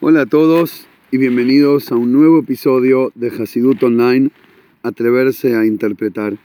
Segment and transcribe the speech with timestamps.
[0.00, 4.30] Hola a todos y bienvenidos a un nuevo episodio de Hasidut Online,
[4.84, 6.38] Atreverse a Interpretar.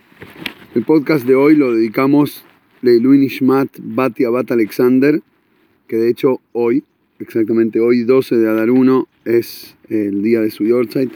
[0.74, 2.44] El podcast de hoy lo dedicamos
[2.82, 5.22] Leilui Nishmat Bati Abat Alexander,
[5.88, 6.84] que de hecho hoy,
[7.20, 11.12] exactamente hoy 12 de Adar 1, es el día de su Yortzeit,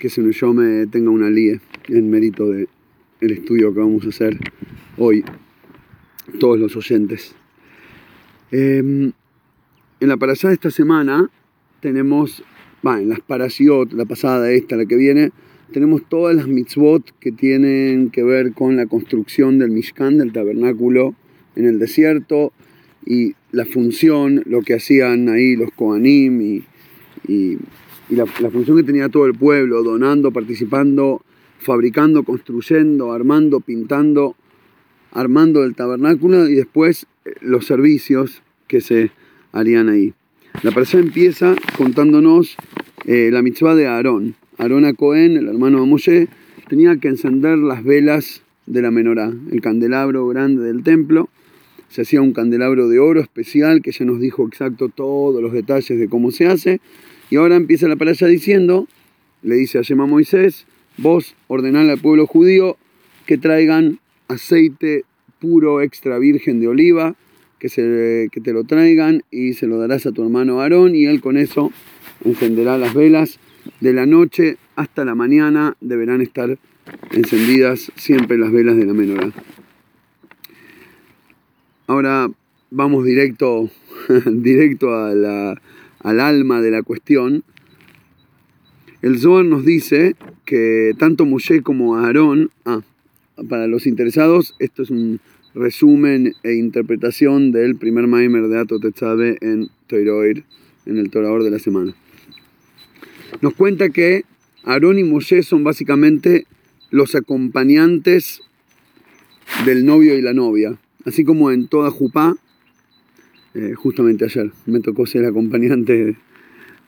[0.00, 2.68] que se nos llame tenga una lie en mérito del
[3.20, 4.36] el estudio que vamos a hacer
[4.98, 5.24] hoy,
[6.40, 7.36] todos los oyentes.
[8.50, 9.12] Em,
[10.00, 11.30] en la parasha de esta semana
[11.82, 12.42] tenemos,
[12.86, 15.32] va, en las parashiot, la pasada, esta, la que viene,
[15.72, 21.14] tenemos todas las mitzvot que tienen que ver con la construcción del Mishkan, del tabernáculo
[21.56, 22.52] en el desierto,
[23.04, 26.64] y la función, lo que hacían ahí los Kohanim y,
[27.26, 27.58] y,
[28.10, 31.22] la, la, función que tenía todo el pueblo, donando, participando,
[31.58, 34.36] fabricando, construyendo, armando, pintando,
[35.10, 39.10] armando el tabernáculo y después eh, los servicios que se
[39.52, 40.14] harían ahí.
[40.60, 42.56] La persona empieza contándonos
[43.06, 44.36] eh, la mitzvah de Aarón.
[44.58, 46.28] Aarón a Cohen, el hermano de Moshe,
[46.68, 51.28] tenía que encender las velas de la menorá, el candelabro grande del templo.
[51.88, 55.98] Se hacía un candelabro de oro especial que ya nos dijo exacto todos los detalles
[55.98, 56.80] de cómo se hace.
[57.28, 58.86] Y ahora empieza la palabra diciendo,
[59.42, 62.76] le dice a Shema Moisés, vos ordenale al pueblo judío
[63.26, 63.98] que traigan
[64.28, 65.04] aceite
[65.40, 67.16] puro extra virgen de oliva
[67.62, 71.20] que, se, te lo traigan y se lo darás a tu hermano Aarón y él
[71.20, 71.70] con eso
[72.24, 73.38] encenderá las velas.
[73.80, 76.58] De la noche hasta la mañana deberán estar
[77.12, 79.30] encendidas siempre las velas de la menorá.
[81.86, 82.28] Ahora
[82.72, 83.70] vamos directo,
[84.26, 87.44] directo al alma de la cuestión.
[89.02, 92.80] El Zohar nos dice que tanto Moshe como Aarón, ah,
[93.48, 95.20] para los interesados, esto es un
[95.54, 100.44] resumen e interpretación del primer Maimer de Ato Tetzabe en Toiroir,
[100.86, 101.94] en el Torador de la semana.
[103.40, 104.24] Nos cuenta que
[104.64, 106.46] Aarón y Moshe son básicamente
[106.90, 108.40] los acompañantes
[109.64, 110.78] del novio y la novia.
[111.04, 112.36] Así como en toda Jupá,
[113.54, 116.16] eh, justamente ayer me tocó ser acompañante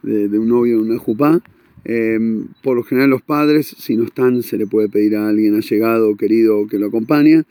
[0.02, 1.42] de, de un novio en una Jupá.
[1.84, 2.18] Eh,
[2.62, 6.10] por lo general los padres, si no están, se le puede pedir a alguien allegado
[6.10, 7.42] o querido que lo acompañe.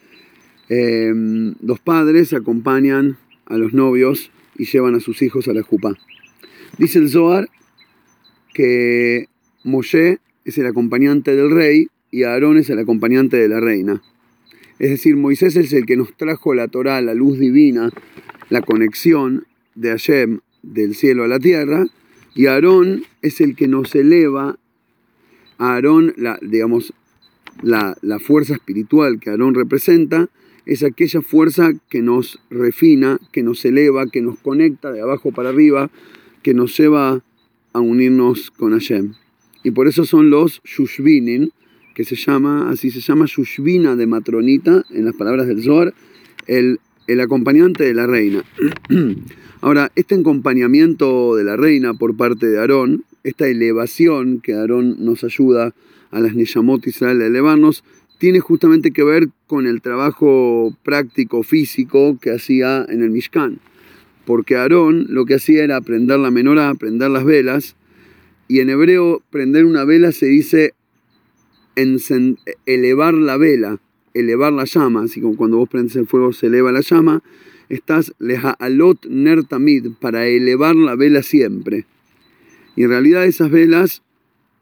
[0.76, 1.14] Eh,
[1.62, 5.94] los padres acompañan a los novios y llevan a sus hijos a la jupa.
[6.80, 7.48] Dice el Zohar
[8.56, 9.28] que
[9.64, 14.02] Moshe es el acompañante del rey y Aarón es el acompañante de la reina.
[14.80, 17.92] Es decir, Moisés es el que nos trajo la Torah, la luz divina,
[18.50, 19.46] la conexión
[19.76, 21.86] de Hashem del cielo a la tierra,
[22.34, 24.58] y Aarón es el que nos eleva.
[25.60, 26.94] Aarón, la, digamos,
[27.62, 30.30] la fuerza espiritual que Aarón representa,
[30.66, 35.50] es aquella fuerza que nos refina, que nos eleva, que nos conecta de abajo para
[35.50, 35.90] arriba,
[36.42, 37.24] que nos lleva
[37.74, 39.14] a unirnos con Hashem.
[39.64, 41.52] Y por eso son los Shushvinin,
[41.96, 45.94] que se llama, así se llama Shushvina de Matronita, en las palabras del Zohar,
[46.48, 48.44] el, el acompañante de la reina.
[49.62, 55.24] Ahora, este acompañamiento de la reina por parte de Aarón, esta elevación que Aarón nos
[55.24, 55.74] ayuda
[56.12, 57.84] a las Niyamot Israel a elevarnos,
[58.24, 63.60] tiene justamente que ver con el trabajo práctico, físico que hacía en el Mishkan.
[64.24, 67.76] Porque Aarón lo que hacía era prender la menorá, prender las velas,
[68.48, 70.74] y en hebreo prender una vela se dice
[72.66, 73.82] elevar la vela,
[74.14, 77.22] elevar la llama, así como cuando vos prendes el fuego se eleva la llama,
[77.68, 81.88] estás leja alot ner tamid, para elevar la vela siempre.
[82.78, 84.02] Y en realidad esas velas,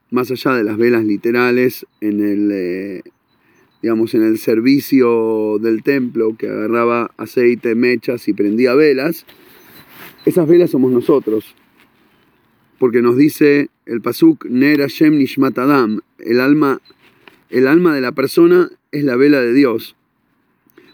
[0.10, 3.02] más allá de las velas literales en el, eh,
[3.82, 9.26] digamos, en el servicio del templo que agarraba aceite, mechas y prendía velas,
[10.26, 11.56] esas velas somos nosotros.
[12.78, 16.82] Porque nos dice el pasuk Ner Hashem Nishmat Adam, el alma,
[17.50, 19.96] el alma de la persona es la vela de Dios.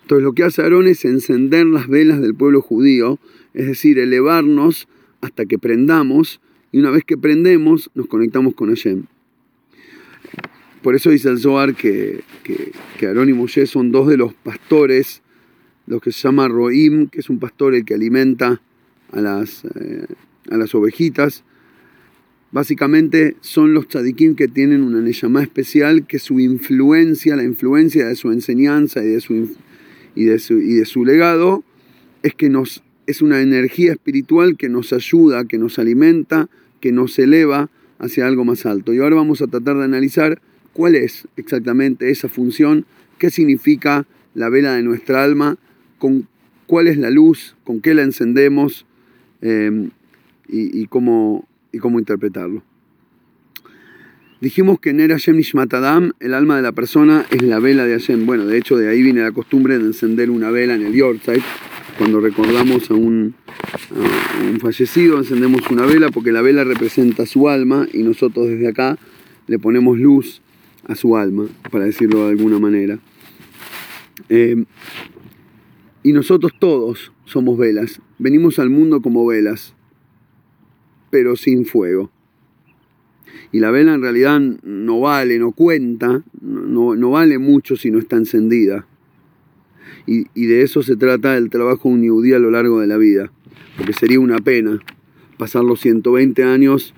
[0.02, 3.20] Entonces lo que hace Aarón es encender las velas del pueblo judío,
[3.54, 4.88] es decir, elevarnos
[5.20, 6.40] hasta que prendamos,
[6.72, 9.08] y una vez que prendemos nos conectamos con Hashem.
[10.82, 15.22] Por eso dice el Zohar que, que, que y Moshe son dos de los pastores,
[15.88, 18.62] los que se llama Roim, que es un pastor el que alimenta
[19.12, 20.06] a las, eh,
[20.50, 21.44] a las ovejitas.
[22.52, 28.16] Básicamente son los tzadikim que tienen una neyamá especial, que su influencia, la influencia de
[28.16, 29.56] su enseñanza y de su,
[30.16, 31.64] y de su, y de su legado,
[32.24, 36.50] es que nos, es una energía espiritual que nos ayuda, que nos alimenta,
[36.80, 37.70] que nos eleva
[38.00, 38.94] hacia algo más alto.
[38.94, 40.42] Y ahora vamos a tratar de analizar
[40.78, 42.86] cuál es exactamente esa función,
[43.18, 45.58] qué significa la vela de nuestra alma,
[45.98, 46.28] con
[46.68, 48.86] cuál es la luz, con qué la encendemos
[49.42, 49.90] eh,
[50.48, 52.62] y, y, cómo, y cómo interpretarlo.
[54.40, 55.74] Dijimos que Nera Hashem Nishmat
[56.20, 58.28] el alma de la persona, es la vela de Hashem.
[58.28, 61.42] Bueno, de hecho, de ahí viene la costumbre de encender una vela en el Yorkshire.
[61.98, 63.34] Cuando recordamos a un,
[63.96, 68.68] a un fallecido, encendemos una vela porque la vela representa su alma y nosotros desde
[68.68, 69.00] acá
[69.48, 70.44] le ponemos luz
[70.88, 73.00] a su alma, para decirlo de alguna manera.
[74.30, 74.66] Eh,
[76.04, 78.02] y nosotros todos somos velas.
[78.18, 79.76] Venimos al mundo como velas,
[81.12, 82.12] pero sin fuego
[83.52, 88.18] y la vela en realidad no vale, no cuenta, no, vale mucho si no está
[88.18, 88.86] encendida.
[90.06, 93.32] Y, de eso se trata el trabajo un a lo largo de la vida,
[93.76, 94.80] porque sería una pena
[95.38, 96.94] pasar los 120 años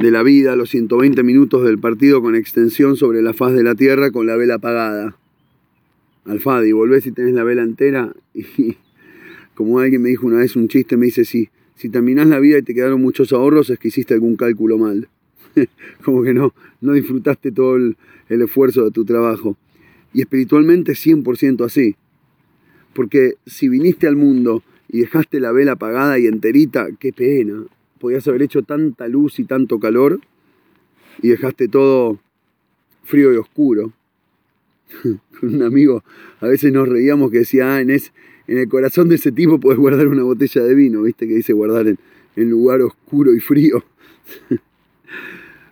[0.00, 3.74] de la vida, los 120 minutos del partido con extensión sobre la faz de la
[3.74, 5.16] tierra con la vela apagada.
[6.24, 8.76] Alfadi, volvés y tenés la vela entera y
[9.54, 12.58] como alguien me dijo una vez un chiste, me dice, si, si terminás la vida
[12.58, 15.08] y te quedaron muchos ahorros es que hiciste algún cálculo mal.
[16.04, 17.96] como que no, no disfrutaste todo el,
[18.28, 19.56] esfuerzo de tu trabajo.
[20.12, 21.96] Y espiritualmente 100% así.
[22.94, 27.64] Porque si viniste al mundo y dejaste la vela apagada y enterita, qué pena.
[27.98, 30.20] Podías haber hecho tanta luz y tanto calor
[31.22, 32.18] y dejaste todo
[33.04, 33.92] frío y oscuro.
[35.40, 36.02] Con un amigo
[36.40, 39.78] a veces nos reíamos que decía, ah, en, en el corazón de ese tipo puedes
[39.78, 41.26] guardar una botella de vino, ¿viste?
[41.28, 41.98] Que dice guardar en,
[42.36, 43.84] en lugar oscuro y frío.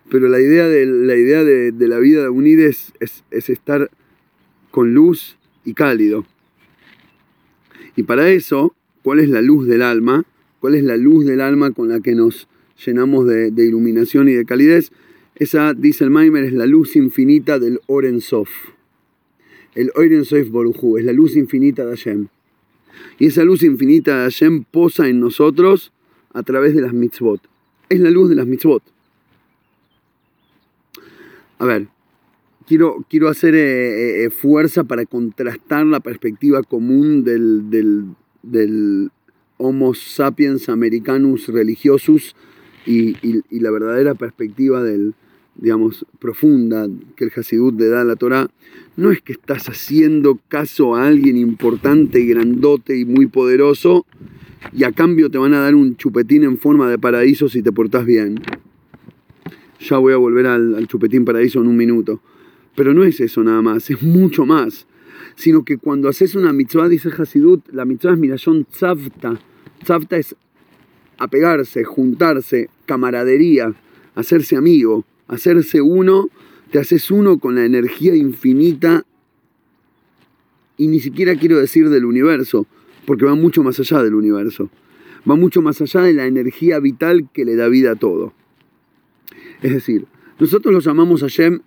[0.09, 3.89] Pero la idea de la, idea de, la vida de Unides es, es estar
[4.71, 6.25] con luz y cálido.
[7.95, 10.23] Y para eso, ¿cuál es la luz del alma?
[10.59, 12.47] ¿Cuál es la luz del alma con la que nos
[12.85, 14.91] llenamos de, iluminación y de calidez?
[15.35, 18.49] Esa, dice el Maimer, es la luz infinita del Oren Sof.
[19.75, 22.27] El Oren Sof Borujú, es la luz infinita de Hashem.
[23.19, 25.91] Y esa luz infinita de Hashem posa en nosotros
[26.33, 27.41] a través de las mitzvot.
[27.89, 28.83] Es la luz de las mitzvot.
[31.59, 31.87] A ver,
[32.67, 39.09] quiero, quiero hacer eh, eh, fuerza para contrastar la perspectiva común del, del,
[39.57, 42.35] Homo sapiens americanus religiosus
[42.85, 43.15] y,
[43.51, 45.13] la verdadera perspectiva del,
[45.55, 48.49] digamos, profunda que el Hasidut le da a la Torah,
[48.95, 54.05] no es que estás haciendo caso a alguien importante y grandote y muy poderoso
[54.73, 57.71] y a cambio te van a dar un chupetín en forma de paraíso si te
[57.71, 58.41] portás bien
[59.79, 62.21] ya voy a volver al, chupetín paraíso en un minuto.
[62.75, 64.87] Pero no es eso nada más, es mucho más.
[65.37, 69.39] Sino que cuando haces una mitzvah, dice Hasidut, la mitzvah es mirayón tzavta.
[69.83, 70.35] Tzavta es
[71.17, 73.73] apegarse, juntarse, camaradería,
[74.15, 76.27] hacerse amigo, hacerse uno.
[76.71, 79.05] Te haces uno con la energía infinita
[80.77, 82.67] y ni siquiera quiero decir del universo,
[83.05, 84.69] porque va mucho más allá del universo.
[85.29, 88.33] Va mucho más allá de la energía vital que le da vida a todo.
[89.61, 90.05] Es decir,
[90.39, 91.61] nosotros lo llamamos a Shem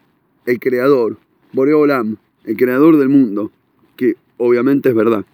[0.46, 1.18] el creador,
[1.52, 3.50] Boreolam, el creador del mundo,
[4.00, 5.26] que obviamente es verdad.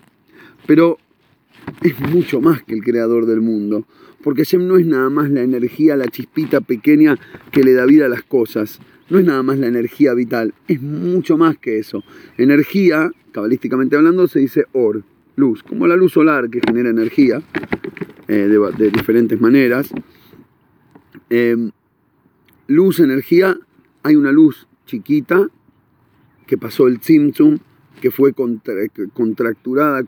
[0.67, 0.99] Pero
[1.83, 3.87] es mucho más que el creador del mundo,
[4.25, 7.17] porque Shem no es nada más la energía, la chispita pequeña
[7.53, 8.81] que le da vida a las cosas.
[9.09, 12.03] No es nada más la energía vital, es mucho más que eso.
[12.39, 15.05] Energía, cabalísticamente hablando, se dice or,
[15.37, 17.41] luz, como la luz solar que genera energía
[18.27, 19.93] eh, de, diferentes maneras.
[21.31, 21.71] Eh,
[22.67, 23.57] luz, energía,
[24.03, 25.51] hay una luz chiquita
[26.49, 27.59] que pasó el Tzimtzum,
[28.01, 30.03] que fue contracturada,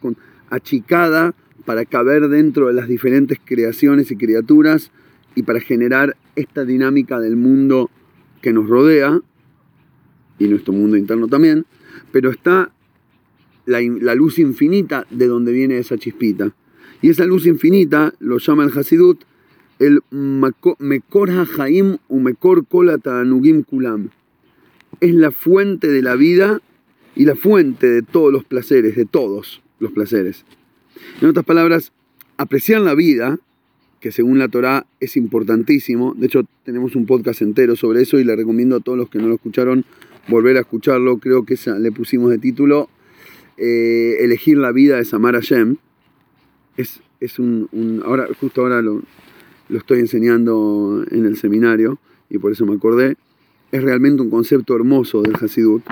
[0.50, 4.90] achicada para caber dentro de las diferentes creaciones y criaturas
[5.34, 7.90] y para generar esta dinámica del mundo
[8.40, 9.20] que nos rodea
[10.38, 11.66] y nuestro mundo interno también,
[12.12, 12.72] pero está
[13.66, 16.54] la, luz infinita de donde viene esa chispita.
[17.02, 19.24] Y esa luz infinita lo llama el Hasidut
[19.78, 22.64] el Mekor HaJaim u Mekor
[23.24, 24.10] Nugim Kulam.
[25.00, 26.60] Es la fuente de la vida
[27.18, 30.44] y la fuente de todos los placeres, de todos los placeres.
[31.20, 31.92] En otras palabras,
[32.36, 33.38] apreciar la vida,
[34.00, 36.14] que según la Torá es importantísimo.
[36.14, 39.18] De hecho, tenemos un podcast entero sobre eso y le recomiendo a todos los que
[39.18, 39.84] no lo escucharon
[40.28, 41.18] volver a escucharlo.
[41.18, 42.88] Creo que le pusimos de título
[43.56, 45.76] eh, Elegir la vida es amar a Shem.
[46.76, 49.02] Es, es un, ahora, justo ahora lo,
[49.68, 51.98] lo estoy enseñando en el seminario
[52.30, 53.16] y por eso me acordé,
[53.72, 55.82] es realmente un concepto hermoso del Hasidut.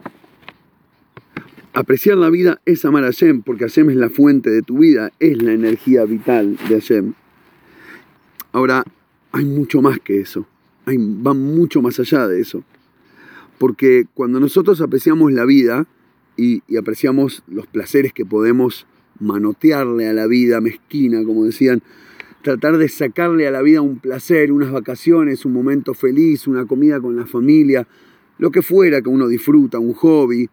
[1.77, 5.13] Apreciar la vida es amar a Hashem, porque Hashem es la fuente de tu vida,
[5.21, 7.13] es la energía vital de Hashem.
[8.53, 8.83] Ahora,
[9.31, 10.47] hay mucho más que eso,
[10.87, 12.65] hay, va mucho más allá de eso.
[13.59, 15.87] Porque cuando nosotros apreciamos la vida
[16.35, 18.87] y, y apreciamos los placeres que podemos
[19.21, 21.83] manotearle a la vida mezquina, como decían
[22.41, 27.03] tratar de sacarle a la vida un placer, unas vacaciones, un momento feliz, una comida
[27.03, 27.87] con la familia,
[28.39, 30.49] lo que fuera que uno disfruta, un hobby.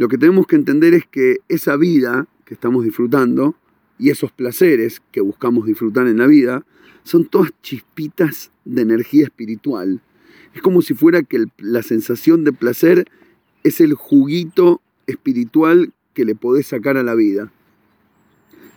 [0.00, 3.54] Lo que tenemos que entender es que esa vida que estamos disfrutando
[3.98, 6.64] y esos placeres que buscamos disfrutar en la vida
[7.02, 10.00] son todas chispitas de energía espiritual.
[10.54, 13.10] Es como si fuera que la sensación de placer
[13.62, 17.52] es el juguito espiritual que le podés sacar a la vida.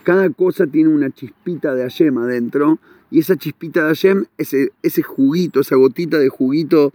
[0.04, 2.80] Cada cosa tiene una chispita de Hashem adentro
[3.12, 6.92] y esa chispita de Hashem, ese, ese juguito, esa gotita de juguito,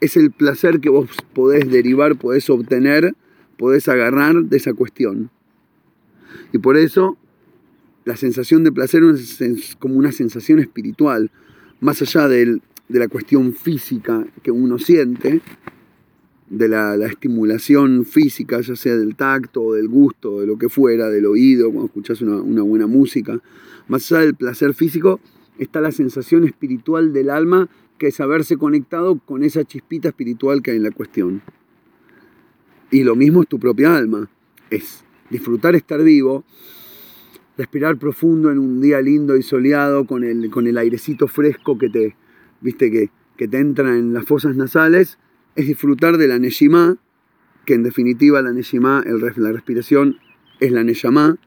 [0.00, 3.12] es el placer que vos podés derivar, podés obtener,
[3.60, 5.30] podés agarrar de esa cuestión.
[6.50, 7.18] Y por eso
[8.06, 11.30] la sensación de placer es como una sensación espiritual,
[11.78, 15.42] más allá de la cuestión física que uno siente,
[16.48, 21.26] de la, estimulación física, ya sea del tacto, del gusto, de lo que fuera, del
[21.26, 23.42] oído, cuando escuchas una, una buena música.
[23.88, 25.20] Más allá del placer físico,
[25.58, 30.70] está la sensación espiritual del alma, que es haberse conectado con esa chispita espiritual que
[30.70, 31.42] hay en la cuestión.
[32.90, 34.28] Y lo mismo es tu propia alma,
[34.68, 36.44] es disfrutar estar vivo,
[37.56, 41.88] respirar profundo en un día lindo y soleado, con el, con el airecito fresco que
[41.88, 42.16] te,
[42.60, 45.18] viste, que, que te entra en las fosas nasales,
[45.54, 46.96] es disfrutar de la Neshima,
[47.64, 50.16] que en definitiva la Neshima, el, la respiración,
[50.58, 51.38] es la Neshama,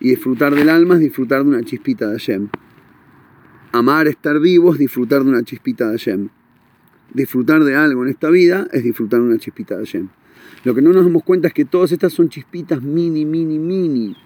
[0.00, 2.48] y disfrutar del alma es disfrutar de una chispita de Hashem.
[3.72, 6.28] Amar, estar vivo es disfrutar de una chispita de Hashem.
[7.12, 10.08] Disfrutar de algo en esta vida es disfrutar de una chispita de Hashem.
[10.64, 14.16] Lo que no nos damos cuenta es que todas estas son chispitas mini, mini, mini.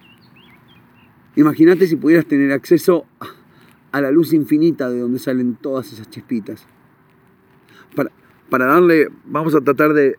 [1.37, 3.07] Imagínate si pudieras tener acceso
[3.93, 6.67] a la luz infinita de donde salen todas esas chispitas.
[7.95, 8.11] Para,
[8.51, 10.17] para darle, vamos a tratar de,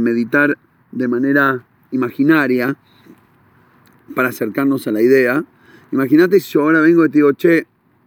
[0.00, 0.56] meditar
[0.92, 2.76] de manera imaginaria
[4.14, 5.44] para acercarnos a la idea.
[5.92, 7.66] Imagínate si yo ahora vengo y te digo, che,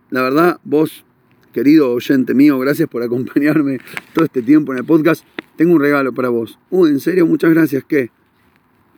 [0.10, 1.06] la verdad, vos,
[1.54, 3.80] querido oyente mío, gracias por acompañarme
[4.13, 5.25] todo este tiempo en el podcast.
[5.62, 6.58] Tengo un regalo para vos.
[6.72, 7.84] Uh, en serio, muchas gracias.
[7.88, 8.10] ¿Qué?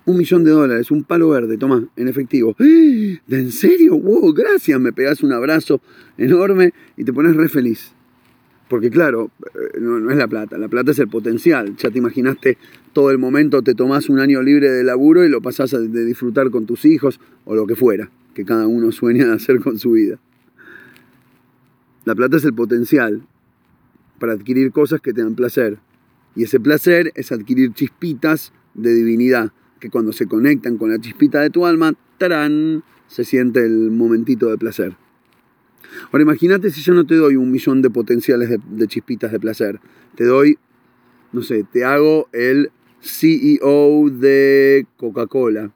[0.06, 2.56] Un millón de dólares, un palo verde, toma, en efectivo.
[2.58, 4.00] ¿De en serio?
[4.00, 4.80] Wow, gracias.
[4.80, 5.82] Me pegas un abrazo
[6.18, 7.92] enorme y te pones re feliz.
[8.70, 11.76] Porque claro, eh, no, es la plata, la plata es el potencial.
[11.76, 12.58] Ya te imaginaste
[12.94, 16.06] todo el momento, te tomás un año libre de laburo y lo pasás a de
[16.06, 19.80] disfrutar con tus hijos o lo que fuera, que cada uno sueña de hacer con
[19.80, 20.18] su vida.
[22.06, 23.22] La plata es el potencial
[24.18, 25.78] para adquirir cosas que te dan placer.
[26.36, 31.42] Y ese placer es adquirir chispitas de divinidad, que cuando se conectan con la chispita
[31.42, 32.84] de tu alma, ¡tarán!
[33.14, 34.96] se siente el momentito de placer.
[36.12, 39.80] Ahora imagínate si yo no te doy un millón de potenciales de, chispitas de placer.
[40.16, 40.58] Te doy,
[41.32, 42.72] no sé, te hago el
[43.02, 45.72] CEO de Coca-Cola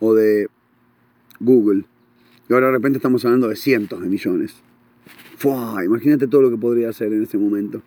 [0.00, 0.48] o de
[1.40, 1.84] Google.
[2.50, 4.54] Y ahora de repente estamos hablando de cientos de millones.
[5.38, 5.82] ¡Fua!
[5.84, 7.82] Imagínate todo lo que podría hacer en ese momento.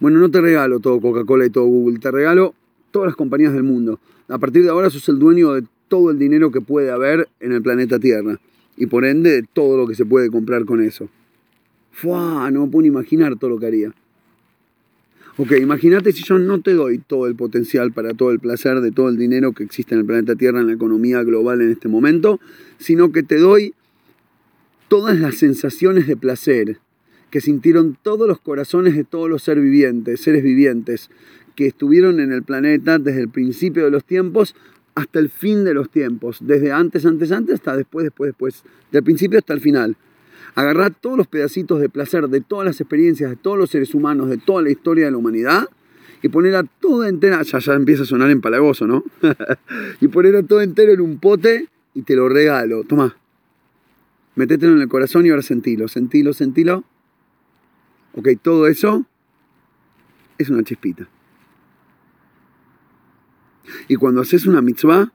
[0.00, 2.54] Bueno, no te regalo todo Coca-Cola y todo Google, te regalo
[2.90, 3.98] todas las compañías del mundo.
[4.28, 7.52] A partir de ahora sos el dueño de todo el dinero que puede haber en
[7.52, 8.38] el planeta Tierra
[8.76, 11.08] y por ende todo lo que se puede comprar con eso.
[11.90, 12.48] ¡Fua!
[12.52, 13.92] No me puedo imaginar todo lo que haría.
[15.36, 18.90] Ok, imagínate si yo no te doy todo el potencial para todo el placer de
[18.92, 21.88] todo el dinero que existe en el planeta Tierra, en la economía global en este
[21.88, 22.40] momento,
[22.78, 23.74] sino que te doy
[24.88, 26.78] todas las sensaciones de placer
[27.30, 31.10] que sintieron todos los corazones de todos los seres vivientes, seres vivientes
[31.56, 34.54] que estuvieron en el planeta desde el principio de los tiempos
[34.94, 39.04] hasta el fin de los tiempos, desde antes, antes, antes, hasta después, después, después, del
[39.04, 39.96] principio hasta el final.
[40.54, 44.28] Agarrar todos los pedacitos de placer de todas las experiencias de todos los seres humanos,
[44.28, 45.68] de toda la historia de la humanidad,
[46.22, 49.04] y ponerla toda entera, ya, ya empieza a sonar empalagoso, ¿no?
[50.00, 52.84] y ponerla todo entero en un pote y te lo regalo.
[52.84, 53.16] Toma,
[54.34, 56.84] metételo en el corazón y ahora sentilo, sentilo, sentilo.
[58.18, 59.06] Ok, todo eso
[60.38, 61.08] es una chispita.
[63.86, 65.12] Y cuando haces una mitzvah,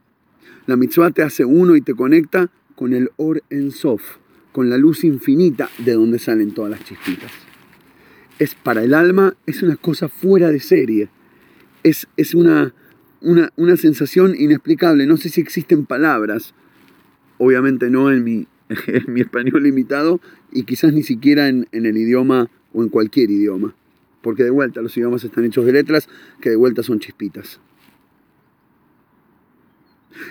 [0.68, 4.20] la mitzvah te hace uno y te conecta con el Or en Sof,
[4.54, 7.30] con la luz infinita de donde salen todas las chispitas.
[8.40, 11.10] Es para el alma, es una cosa fuera de serie.
[11.84, 12.74] Es, es una,
[13.20, 15.08] una, sensación inexplicable.
[15.08, 16.56] No sé si existen palabras,
[17.38, 18.48] obviamente no en mi,
[18.88, 20.22] en mi español limitado
[20.54, 23.74] y quizás ni siquiera en el idioma o en cualquier idioma.
[24.22, 26.08] Porque de vuelta los idiomas están hechos de letras
[26.42, 27.60] que de vuelta son chispitas.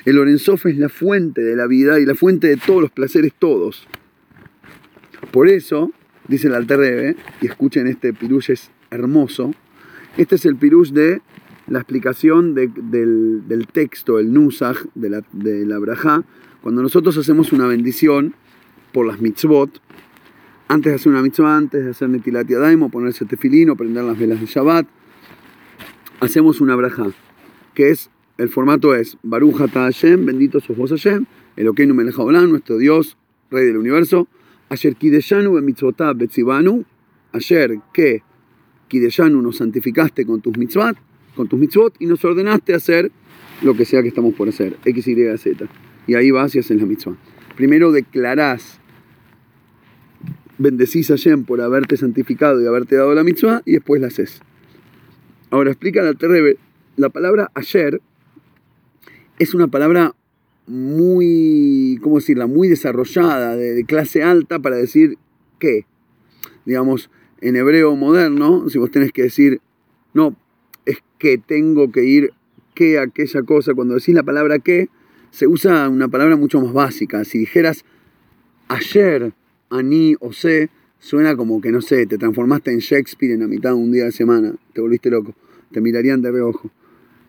[0.05, 3.33] El Lorenzof es la fuente de la vida y la fuente de todos los placeres
[3.39, 3.87] todos.
[5.31, 5.93] Por eso,
[6.29, 9.55] dice el Alter y escuchen este pirush es hermoso,
[10.17, 11.23] este es el pirush de
[11.69, 16.25] la explicación del, texto, el Nusach de la, de la Brajá,
[16.61, 18.35] Cuando nosotros hacemos una bendición
[18.93, 19.81] por las mitzvot,
[20.69, 22.47] antes de hacer una mitzvah, antes de hacer netilat
[22.90, 24.87] ponerse tefilín o prender las velas de Shabbat,
[26.21, 27.07] hacemos una braja,
[27.75, 31.26] que es, el formato es Baruch Hashem, bendito sos vos Hashem,
[31.57, 33.16] Elokeinu melech haolam, nuestro Dios,
[33.50, 34.28] Rey del Universo,
[34.73, 36.87] Ayer kideshanu bemitzvotab betzivanu,
[37.35, 38.23] ayer que
[38.88, 40.97] kideshanu nos santificaste con tus mitzvot,
[41.37, 43.12] con tus mitzvot y nos ordenaste hacer
[43.61, 45.66] lo que sea que estamos por hacer, X, Y, Z.
[46.07, 47.14] Y ahí vas y haces la mitzvah.
[47.54, 48.81] Primero declarás,
[50.62, 54.40] bendecís a Hashem por haberte santificado y haberte dado la mitzvah y después la haces.
[55.50, 56.57] Ahora explica la Terrebe,
[56.97, 58.00] la palabra ayer
[59.38, 60.14] es una palabra
[60.66, 62.47] muy, ¿cómo decirla?
[62.47, 65.19] Muy desarrollada, de, clase alta para decir
[65.59, 65.85] qué.
[66.64, 69.61] Digamos, en hebreo moderno, si vos tenés que decir,
[70.14, 70.37] no,
[70.87, 72.33] es que tengo que ir
[72.75, 74.88] que aquella cosa, cuando decís la palabra que,
[75.33, 77.25] se usa una palabra mucho más básica.
[77.25, 77.85] Si dijeras
[78.69, 79.33] ayer,
[79.73, 83.71] aní o sé, suena como que, no sé, te transformaste en Shakespeare en la mitad
[83.71, 85.35] de un día de semana, te volviste loco,
[85.73, 86.71] te mirarían de reojo.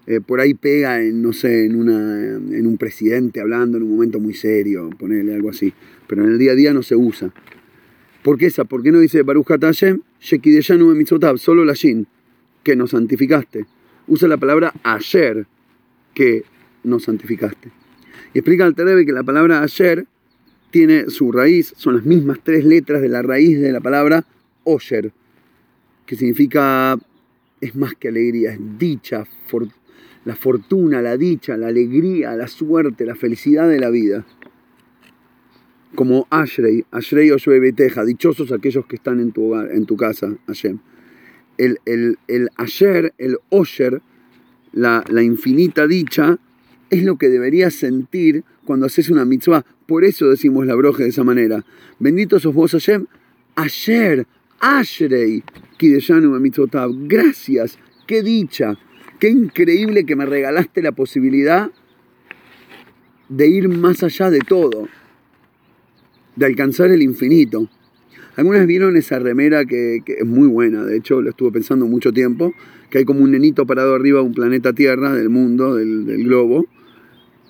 [0.05, 3.91] Eh, por ahí pega en, no sé, en, una, en un presidente hablando en un
[3.91, 5.73] momento muy serio, ponerle algo así.
[6.07, 7.33] Pero en el día a día no se usa.
[8.21, 8.65] ¿Por qué esa?
[8.65, 12.07] ¿Por qué no dice Baruch Hashem, Shekideshanu Mitzotab, solo la Shin,
[12.63, 13.65] que nos santificaste?
[14.07, 15.45] Usa la palabra ayer,
[16.13, 16.43] que
[16.83, 17.71] nos santificaste.
[18.33, 20.05] Y explica al Terebe que la palabra ayer
[20.73, 24.25] tiene su raíz, son las mismas tres letras de la raíz de la palabra
[24.63, 25.13] Osher,
[26.07, 26.97] que significa,
[27.61, 29.23] es más que alegría, es dicha,
[30.25, 34.25] la fortuna, la dicha, la alegría, la suerte, la felicidad de la vida.
[35.93, 40.79] Como Ashrei, Ashrei Beteja, dichosos aquellos que están en tu hogar, en tu casa, Hashem.
[41.59, 42.49] El, el, el
[43.19, 44.01] el Osher,
[44.71, 46.39] la, la infinita dicha,
[46.93, 49.65] es lo que deberías sentir cuando haces una mitzvah.
[49.87, 51.65] Por eso decimos la broje de esa manera.
[51.99, 53.05] Bendito sos vos, Hashem.
[53.55, 54.25] Ayer,
[54.59, 55.43] Ashrei,
[55.77, 56.91] Kideshanu mitzvotav.
[57.07, 58.77] Gracias, qué dicha.
[59.19, 61.71] Qué increíble que me regalaste la posibilidad
[63.29, 64.87] de ir más allá de todo,
[66.35, 67.69] de alcanzar el infinito.
[68.35, 72.53] Algunas vieron esa remera que, es muy buena, de hecho lo estuve pensando mucho tiempo,
[72.89, 76.65] que hay como un nenito parado arriba de un planeta Tierra, del mundo, del, globo,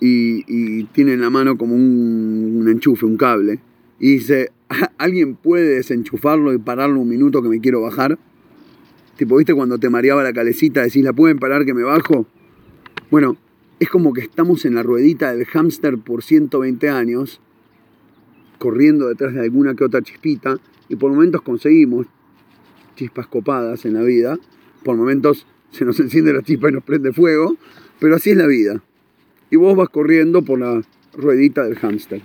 [0.00, 3.60] y, tiene en la mano como un, enchufe, un cable,
[3.98, 4.50] y dice,
[4.98, 8.18] ¿alguien puede desenchufarlo y pararlo un minuto que me quiero bajar?
[9.16, 10.82] Tipo, ¿viste cuando te mareaba la calecita?
[10.82, 12.26] Decís, ¿la pueden parar que me bajo?
[13.10, 13.36] Bueno,
[13.78, 17.40] es como que estamos en la ruedita del hámster por 120 años,
[18.58, 22.06] corriendo detrás de alguna que otra chispita, y por momentos conseguimos
[22.96, 24.38] chispas copadas en la vida,
[24.82, 27.56] por momentos se nos enciende la chispa y nos prende fuego,
[28.00, 28.82] pero así es la vida.
[29.50, 30.82] Y vos vas corriendo por la
[31.16, 32.22] ruedita del hámster,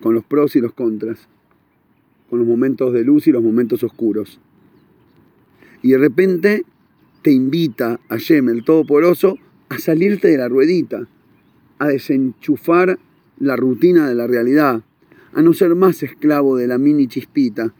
[0.00, 1.28] con los pros y los contras,
[2.28, 4.40] con los momentos de luz y los momentos oscuros.
[5.82, 6.64] Y de repente
[7.22, 9.38] te invita a Yem, el Todopoderoso,
[9.68, 11.06] a salirte de la ruedita,
[11.78, 12.98] a desenchufar
[13.38, 14.82] la rutina de la realidad,
[15.32, 17.72] a no ser más esclavo de la mini chispita,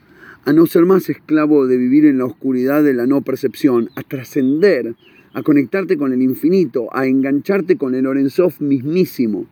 [0.44, 4.02] a no ser más esclavo de vivir en la oscuridad de la no percepción, a
[4.02, 4.94] trascender,
[5.32, 9.46] a conectarte con el infinito, a engancharte con el Orenzov mismísimo.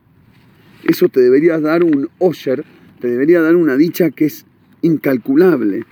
[0.85, 2.65] Eso te debería dar un osher,
[3.01, 4.47] te debería dar una dicha que es
[4.83, 5.85] incalculable.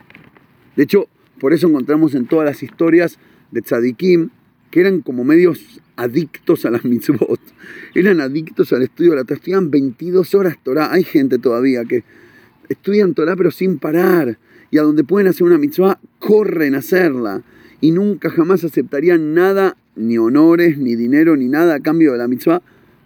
[0.76, 1.08] De hecho,
[1.40, 3.18] por eso encontramos en todas las historias
[3.50, 4.30] de tzadikim
[4.70, 7.40] que eran como medios adictos a las mitzvot.
[7.94, 9.36] Eran adictos al estudio de la Torah.
[9.36, 10.92] Estudian 22 horas Torah.
[10.92, 12.04] Hay gente todavía que
[12.68, 14.38] estudian Torah pero sin parar.
[14.70, 17.42] Y a donde pueden hacer una mitzvah, corren a hacerla.
[17.80, 22.28] Y nunca jamás aceptarían nada, ni honores, ni dinero, ni nada a cambio de la
[22.28, 22.62] mitzvah.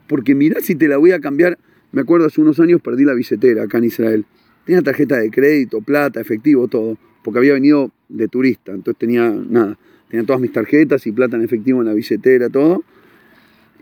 [0.09, 1.59] Porque mirá si te la voy a cambiar.
[1.92, 4.24] Me acuerdo hace unos años perdí la billetera acá en Israel.
[4.64, 9.78] Tenía tarjeta de crédito, plata, efectivo, todo porque había venido de turista, entonces tenía nada,
[10.09, 12.85] tenía todas mis tarjetas y plata en efectivo en la billetera, todo,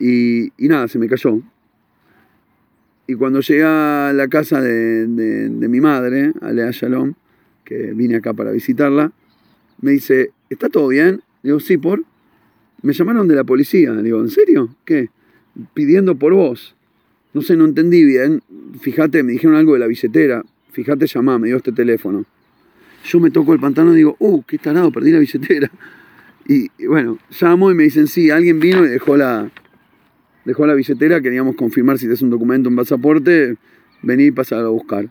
[0.00, 1.40] y, nada, se me cayó.
[3.06, 7.14] Y cuando llegué a la casa de, mi madre, Alea Shalom,
[7.64, 9.12] que vine acá para visitarla,
[9.80, 11.22] me dice, ¿está todo bien?
[11.42, 12.04] Digo, sí, por.
[12.82, 13.92] Me llamaron de la policía.
[13.92, 14.74] Le digo, ¿en serio?
[14.84, 15.10] ¿Qué?
[15.74, 16.76] Pidiendo por vos.
[17.34, 18.42] No sé, no entendí bien.
[18.80, 20.44] Fíjate, me dijeron algo de la billetera.
[20.72, 22.24] Fíjate, llamá, me dio este teléfono
[23.04, 25.70] yo me toco el pantano y digo, uh, qué tarado, perdí la billetera.
[26.46, 29.50] Y, bueno, llamo y me dicen, sí, alguien vino y dejó la,
[30.44, 33.56] dejó la billetera, queríamos confirmar si es un documento, un pasaporte,
[34.02, 35.08] vení y pasar a buscar.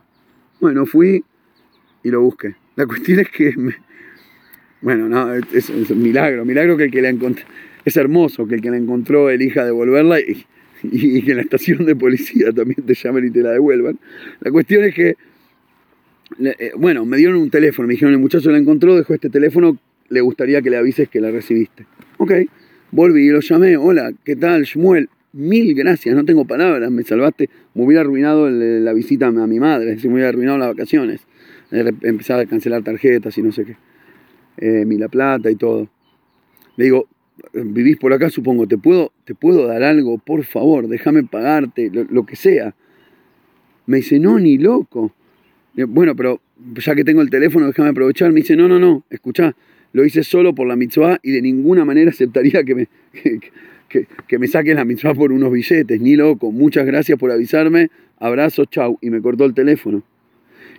[0.60, 1.24] Bueno, fui
[2.02, 2.56] y lo busqué.
[2.76, 3.54] La cuestión es que,
[4.80, 7.44] bueno, no, es, un milagro, milagro que el que la encontró,
[7.84, 11.96] es hermoso que el que la encontró elija devolverla y que en la estación de
[11.96, 13.98] policía también te llamen y te la devuelvan.
[14.40, 15.16] La cuestión es que,
[16.44, 19.78] eh, bueno, me dieron un teléfono, me dijeron, el muchacho la encontró, dejó este teléfono,
[20.08, 21.86] le gustaría que le avises que la recibiste.
[22.18, 22.32] Ok,
[22.92, 25.08] volví y lo llamé, hola, ¿qué tal, Shmuel?
[25.32, 29.98] Mil gracias, no tengo palabras, me salvaste, me hubiera arruinado la visita a mi madre,
[29.98, 31.20] se me hubiera arruinado las vacaciones.
[31.70, 33.76] Empezaba a cancelar tarjetas y no sé qué.
[34.58, 35.88] Eh, mi la plata y todo.
[36.76, 37.08] Le digo,
[37.52, 40.18] vivís por acá, supongo, ¿te puedo, te puedo dar algo?
[40.18, 42.74] Por favor, déjame pagarte, lo, que sea.
[43.86, 45.14] Me dice, no, ni loco.
[45.74, 46.40] Bueno, pero
[46.74, 48.32] ya que tengo el teléfono, déjame aprovechar.
[48.32, 49.54] Me dice, no, no, no, escuchá,
[49.92, 52.88] lo hice solo por la mitzvah y de ninguna manera aceptaría que me,
[53.88, 56.50] que, me saques la mitzvah por unos billetes, ni loco.
[56.50, 58.98] Muchas gracias por avisarme, abrazo, chau.
[59.00, 60.02] Y me cortó el teléfono.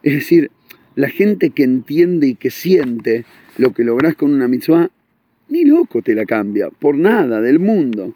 [0.04, 0.52] Es decir,
[0.96, 3.26] la gente que entiende y que siente
[3.60, 4.90] lo que lográs con una mitzvah
[5.50, 8.14] ni loco te la cambia, por nada del mundo.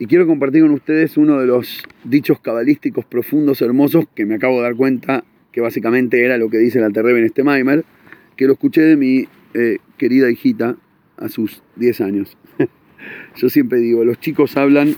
[0.00, 4.56] Y quiero compartir con ustedes uno de los dichos cabalísticos profundos, hermosos, que me acabo
[4.56, 7.84] de dar cuenta que básicamente era lo que dice la Terrebe en este Maimer,
[8.36, 10.76] que lo escuché de mi eh, querida hijita
[11.16, 12.36] a sus 10 años.
[13.36, 14.96] Yo siempre digo, los chicos hablan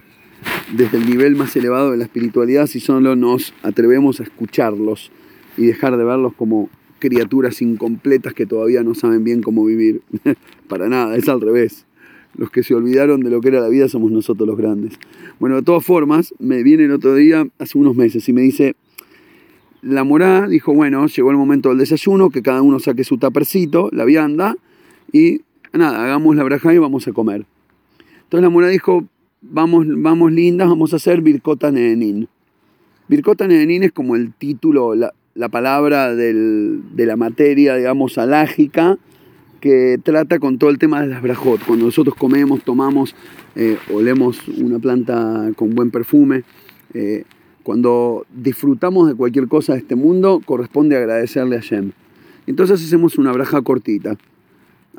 [0.72, 5.12] desde el nivel más elevado de la espiritualidad si solo nos atrevemos a escucharlos
[5.58, 10.02] y dejar de verlos como criaturas incompletas que todavía no saben bien cómo vivir.
[10.68, 11.86] Para nada, es al revés.
[12.36, 14.98] Los que se olvidaron de lo que era la vida somos nosotros los grandes.
[15.40, 18.76] Bueno, de todas formas, me viene el otro día, hace unos meses, y me dice,
[19.82, 23.88] la morá dijo, bueno, llegó el momento del desayuno, que cada uno saque su tapercito,
[23.92, 24.56] la vianda,
[25.12, 27.46] y nada, hagamos la braja y vamos a comer.
[28.24, 29.04] Entonces la morá dijo,
[29.40, 32.28] vamos, vamos lindas, vamos a hacer Birkota Nenin.
[33.08, 38.98] Birkota Nenin es como el título, la, la palabra de la materia, digamos, alágica,
[39.60, 41.60] que trata con todo el tema de las brajot.
[41.64, 43.14] Cuando nosotros comemos, tomamos,
[43.54, 46.44] eh, olemos una planta con buen perfume,
[46.94, 47.24] eh,
[47.62, 51.92] cuando disfrutamos de cualquier cosa de este mundo, corresponde agradecerle a Shem.
[52.46, 54.16] Entonces hacemos una braja cortita.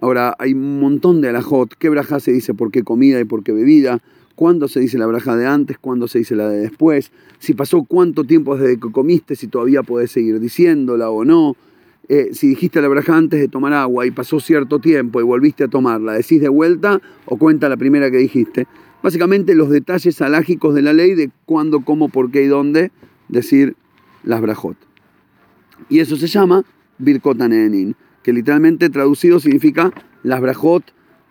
[0.01, 1.73] Ahora, hay un montón de alajot.
[1.79, 4.01] ¿Qué braja se dice por qué comida y por qué bebida?
[4.37, 7.83] Cuándo se dice la braja de antes, cuándo se dice la de después, si pasó
[7.85, 11.55] cuánto tiempo desde que comiste, si todavía podés seguir diciéndola o no,
[12.07, 15.63] eh, si dijiste la braja antes de tomar agua y pasó cierto tiempo y volviste
[15.63, 18.67] a tomarla, decís de vuelta o cuenta la primera que dijiste.
[19.01, 22.91] Básicamente los detalles alágicos de la ley de cuándo, cómo, por qué y dónde
[23.29, 23.75] decir
[24.23, 24.77] las brajot.
[25.89, 26.63] Y eso se llama
[26.99, 27.39] Birkot
[28.21, 30.83] que literalmente traducido significa las brajot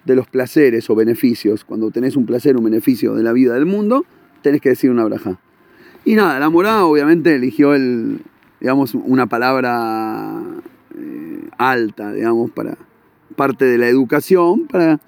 [0.06, 1.64] de los placeres o beneficios.
[1.64, 4.06] Cuando tenés un placer, un beneficio de la vida del mundo,
[4.42, 5.38] tenés que decir una braja.
[6.04, 8.20] Y nada, la morada obviamente eligió el,
[8.60, 10.40] digamos, una palabra
[10.96, 12.78] eh, alta, digamos, para
[13.34, 15.00] parte de la educación, para...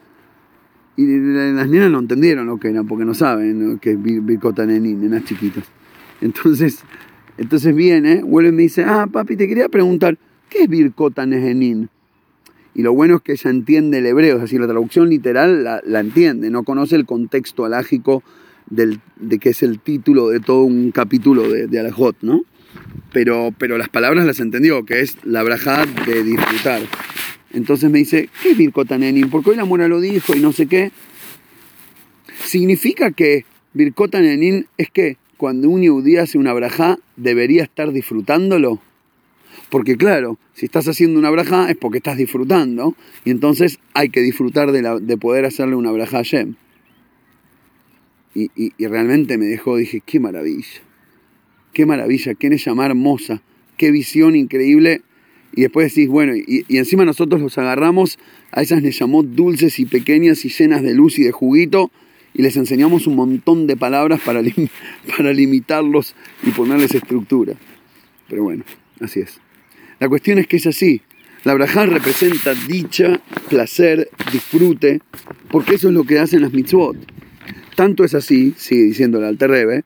[0.96, 3.80] Y las nenas no entendieron lo que era, porque no saben ¿no?
[3.80, 5.62] que es Birkota Nenin, nenas chiquitas.
[6.20, 6.82] Entonces,
[7.36, 10.18] entonces viene, vuelve y me dice, ah, papi, te quería preguntar,
[10.50, 11.88] ¿qué es Birkota Nenin?
[12.74, 16.00] Y lo bueno es que ella entiende el hebreo, es decir, la traducción literal la,
[16.00, 18.22] entiende, no conoce el contexto alágico
[18.70, 22.42] del, de que es el título de todo un capítulo de, de Alajot, ¿no?
[23.12, 26.82] Pero, pero las palabras las entendió, que es la brajá de disfrutar.
[27.52, 29.30] Entonces me dice, ¿qué es Birkotanenin?
[29.30, 30.92] Porque hoy la mora lo dijo y no sé qué.
[32.44, 38.80] Significa que Birkotanenin es que cuando un yudí hace una brajá, debería estar disfrutándolo.
[39.70, 44.20] Porque claro, si estás haciendo una braja es porque estás disfrutando y entonces hay que
[44.20, 46.54] disfrutar de, poder hacerle una braja a Shem.
[48.34, 50.80] Y, realmente me dejó, dije, qué maravilla,
[51.72, 53.42] qué maravilla, qué llama hermosa,
[53.76, 55.02] qué visión increíble.
[55.52, 58.18] Y después decís, bueno, y, encima nosotros los agarramos
[58.52, 61.90] a esas llamó dulces y pequeñas y llenas de luz y de juguito
[62.32, 64.40] y les enseñamos un montón de palabras para,
[65.16, 67.54] para limitarlos y ponerles estructura.
[68.28, 68.64] Pero bueno,
[69.00, 69.40] así es.
[70.00, 71.02] La cuestión es que es así.
[71.44, 75.00] La brajá representa dicha, placer, disfrute,
[75.50, 76.96] porque eso es lo que hacen las mitzvot.
[77.76, 79.84] Tanto es así, sigue diciendo el Alter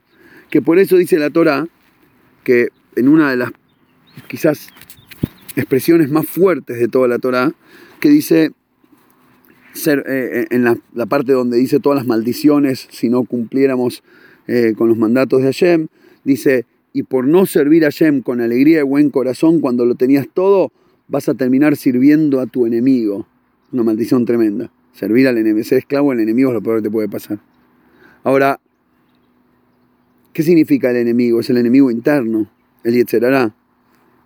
[0.51, 1.67] que por eso dice la Torah
[2.45, 3.53] que en una de las
[4.29, 4.69] quizás
[5.57, 7.53] expresiones más fuertes de toda la Torah,
[8.01, 8.53] que dice
[9.73, 14.03] ser, eh, eh, en la, parte donde dice todas las maldiciones si no cumpliéramos
[14.47, 15.89] eh, con los mandatos de Hashem,
[16.25, 20.29] dice y por no servir a Shem con alegría y buen corazón cuando lo tenías
[20.33, 20.73] todo,
[21.09, 23.27] vas a terminar sirviendo a tu enemigo.
[23.73, 24.71] Una maldición tremenda.
[24.93, 27.39] Servir al enemigo, ser esclavo al enemigo es lo peor que te puede pasar.
[28.25, 28.61] Ahora,
[30.35, 31.41] ¿qué significa el enemigo?
[31.41, 32.51] Es el enemigo interno,
[32.85, 33.55] el Yetzerará,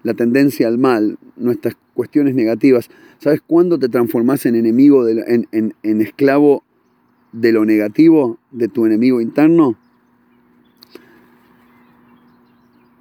[0.03, 2.91] la tendencia al mal, nuestras cuestiones negativas.
[3.19, 6.65] ¿Sabes cuándo te transformas en enemigo, en, en esclavo
[7.33, 9.79] de lo negativo de tu enemigo interno?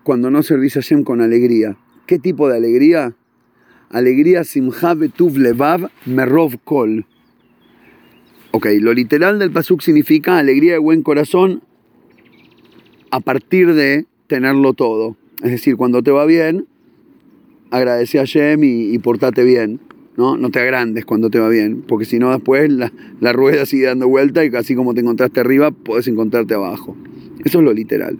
[0.06, 1.78] Cuando no servís a Hashem con alegría.
[2.06, 3.16] ¿Qué tipo de alegría?
[3.90, 7.08] Alegría simcha betuv levav merov kol.
[8.52, 11.64] Ok, lo literal del pasuk significa alegría de buen corazón
[13.10, 15.18] a partir de tenerlo todo.
[15.42, 16.68] Es decir, cuando te va bien,
[17.72, 19.80] agradece a Hashem y, y portate bien.
[20.18, 20.38] ¿no?
[20.38, 23.86] No te agrandes cuando te va bien, porque si no después la, la, rueda sigue
[23.86, 26.96] dando vuelta y así como te encontraste arriba, puedes encontrarte abajo.
[27.44, 28.20] Eso es lo literal.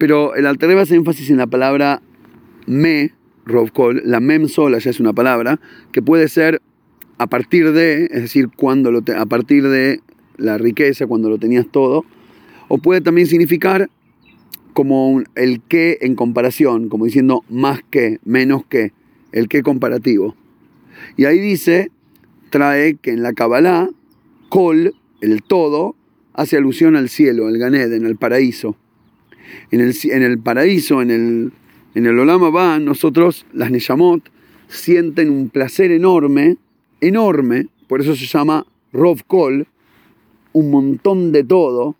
[0.00, 2.00] Pero el Alter hace énfasis en la palabra
[2.64, 3.12] me,
[3.44, 5.60] Rovkol, la mem sola ya es una palabra,
[5.92, 6.62] que puede ser
[7.18, 10.00] a partir de, es decir, cuando lo a partir de
[10.38, 12.06] la riqueza, cuando lo tenías todo,
[12.68, 13.90] o puede también significar
[14.72, 18.94] como el que en comparación, como diciendo más que, menos que,
[19.32, 20.34] el que comparativo.
[21.18, 21.90] Y ahí dice,
[22.48, 23.90] trae que en la Kabbalah,
[24.48, 25.94] Kol, el todo,
[26.32, 28.78] hace alusión al cielo, al Ganeden, al paraíso.
[29.70, 31.52] En el, en el paraíso, en el,
[31.94, 34.30] en el Olam va nosotros, las Neyamot,
[34.68, 36.56] sienten un placer enorme,
[37.00, 39.66] enorme, por eso se llama Rov Kol,
[40.52, 41.96] un montón de todo,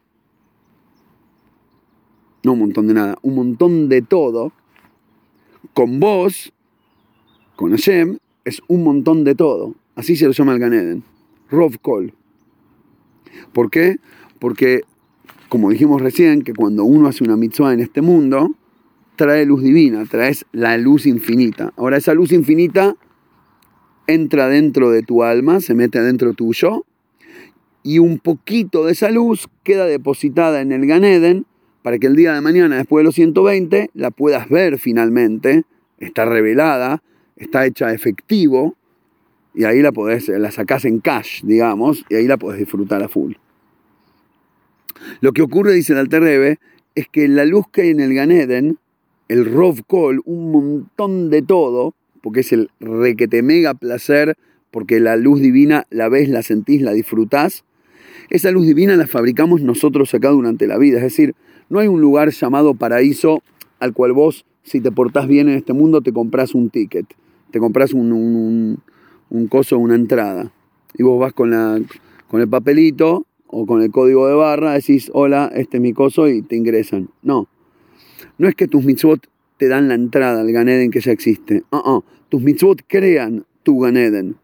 [2.43, 4.53] no un montón de nada, un montón de todo,
[5.75, 6.53] con vos,
[7.57, 9.75] con Hashem, es un montón de todo.
[9.95, 11.03] Así se lo llama el Ganeden.
[11.51, 12.15] Rov Kol.
[13.53, 13.97] ¿Por qué?
[14.39, 14.83] Porque,
[15.51, 18.55] como dijimos recién, que cuando uno hace una mitzvah en este mundo,
[19.17, 21.75] trae luz divina, traes la luz infinita.
[21.77, 22.97] Ahora esa luz infinita
[24.07, 26.87] entra dentro de tu alma, se mete adentro tuyo,
[27.83, 31.47] y un poquito de esa luz queda depositada en el Ganeden
[31.83, 35.65] para que el día de mañana, después de los 120, la puedas ver finalmente,
[35.99, 37.03] está revelada,
[37.37, 38.77] está hecha efectivo
[39.53, 43.09] y ahí la podés, la sacás en cash, digamos, y ahí la podés disfrutar a
[43.09, 43.35] full.
[45.21, 46.59] Lo que ocurre, dice el Alter
[46.95, 48.79] es que la luz que hay en el Ganeden,
[49.29, 54.37] el Rov Kol, un montón de todo, porque es el requete mega placer,
[54.71, 57.65] porque la luz divina la ves, la sentís, la disfrutás.
[58.29, 61.35] Esa luz divina la fabricamos nosotros acá durante la vida, es decir,
[61.69, 63.43] no hay un lugar llamado paraíso
[63.79, 67.07] al cual vos, si te portás bien en este mundo, te compras un ticket
[67.51, 68.79] te compras un, un,
[69.29, 70.53] un, coso, una entrada,
[70.95, 71.81] y vos vas con, la,
[72.29, 76.29] con el papelito o con el código de barra, decís, hola, este es mi coso,
[76.29, 77.11] y te ingresan.
[77.23, 77.49] No,
[78.39, 81.65] no es que tus mitzvot te dan la entrada al Ganeden que ya existe.
[81.71, 82.01] Uh.
[82.29, 84.37] Tus mitzvot crean tu Ganeden.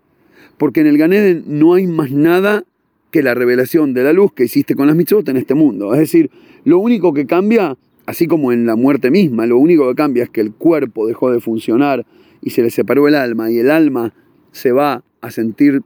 [0.59, 2.65] Porque en el Ganeden no hay más nada
[3.11, 5.95] que la revelación de la luz que hiciste con las mitzvot en este mundo.
[5.95, 6.31] Es decir,
[6.65, 10.31] lo único que cambia, así como en la muerte misma, lo único que cambia es
[10.31, 12.05] que el cuerpo dejó de funcionar
[12.43, 14.13] y se le separó el alma y el alma
[14.53, 15.83] se va a sentir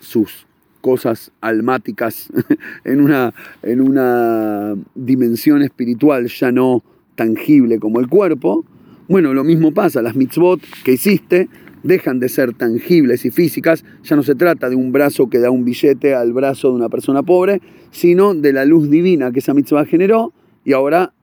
[0.00, 0.47] sus
[0.80, 2.28] cosas almáticas
[2.84, 6.82] en una, en una dimensión espiritual ya no
[7.14, 8.64] tangible como el cuerpo,
[9.08, 11.48] bueno, lo mismo pasa, las mitzvot que hiciste
[11.82, 15.50] dejan de ser tangibles y físicas, ya no se trata de un brazo que da
[15.50, 19.54] un billete al brazo de una persona pobre, sino de la luz divina que esa
[19.54, 20.32] mitzvah generó
[20.64, 21.14] y ahora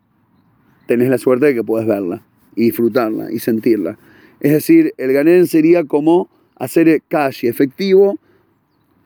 [0.87, 2.23] tenés la suerte de que puedes verla
[2.55, 3.97] y disfrutarla y sentirla.
[4.39, 8.17] Es decir, el Ganeden sería como hacer cash efectivo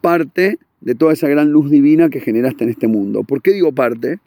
[0.01, 3.23] parte de toda esa gran luz divina que generaste en este mundo.
[3.23, 4.19] ¿Por qué digo parte?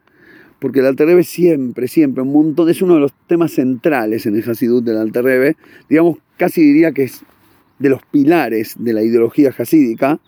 [0.58, 4.48] Porque el Alter siempre, siempre, un montón, es uno de los temas centrales en el
[4.48, 5.56] Hasidut del Alter
[5.88, 7.24] digamos, casi diría que es
[7.78, 10.20] de los pilares de la ideología hasídica,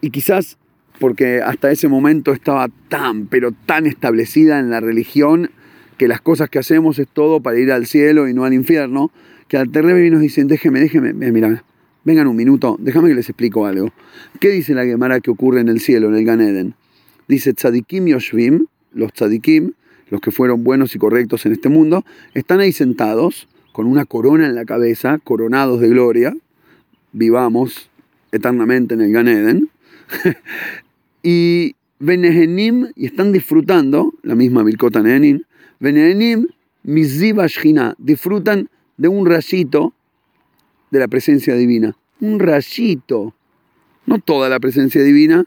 [0.00, 0.58] y quizás
[1.00, 5.50] porque hasta ese momento estaba tan, pero tan establecida en la religión
[5.98, 9.10] que las cosas que hacemos es todo para ir al cielo y no al infierno,
[9.48, 11.64] que al Terrebe nos dicen, déjeme, déjeme, mira,
[12.04, 13.88] vengan un minuto, déjame que les explico algo.
[14.40, 16.74] ¿Qué dice la Gemara que ocurre en el cielo, en el Ganeden?
[17.28, 19.72] Dice tzadikim yoshvim, los tzadikim,
[20.10, 24.46] los que fueron buenos y correctos en este mundo, están ahí sentados con una corona
[24.46, 26.36] en la cabeza, coronados de gloria,
[27.12, 27.90] vivamos
[28.30, 29.70] eternamente en el Ganeden,
[31.22, 35.46] y Benehenim, y están disfrutando, la misma Bilkota Nenin,
[35.80, 36.46] Benehenim,
[36.82, 37.46] Miziba
[37.98, 39.94] disfrutan de un rayito
[40.94, 41.96] de la presencia divina.
[42.20, 43.34] Un rayito.
[44.06, 45.44] No toda la presencia divina,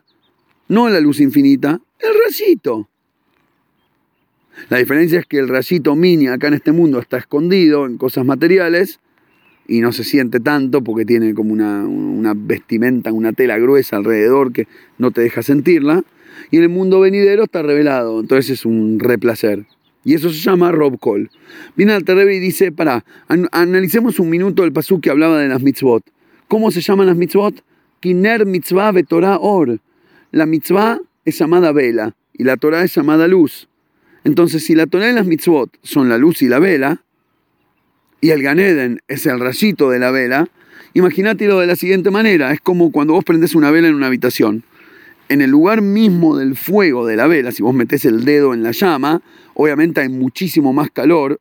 [0.68, 2.90] no la luz infinita, el rayito.
[4.70, 8.26] La diferencia es que el rayito mini acá en este mundo está escondido en cosas
[8.26, 9.00] materiales
[9.68, 14.68] y no se siente tanto porque tiene como una, vestimenta, una tela gruesa alrededor que
[14.98, 16.04] no te deja sentirla.
[16.52, 19.66] Y en el mundo venidero está revelado, entonces es un replacer.
[20.08, 21.30] Y eso se llama Rob Call.
[21.76, 23.04] Viene al Terebe y dice, para,
[23.52, 26.02] analicemos un minuto el pasú que hablaba de las mitzvot.
[26.48, 27.62] ¿Cómo se llaman las mitzvot?
[28.00, 29.82] Kiner mitzvah betorah or.
[30.32, 33.68] La mitzvah es llamada vela y la Torah es llamada luz.
[34.24, 37.04] Entonces, si la Torah y las mitzvot son la luz y la vela,
[38.22, 40.48] y el Ganeden es el rayito de la vela,
[40.94, 42.54] imagínatelo de la siguiente manera.
[42.54, 44.64] Es como cuando vos prendés una vela en una habitación.
[45.30, 48.64] En el lugar mismo del fuego de la vela, si vos metés el dedo en
[48.64, 49.22] la llama,
[49.56, 51.40] obviamente hay muchísimo más calor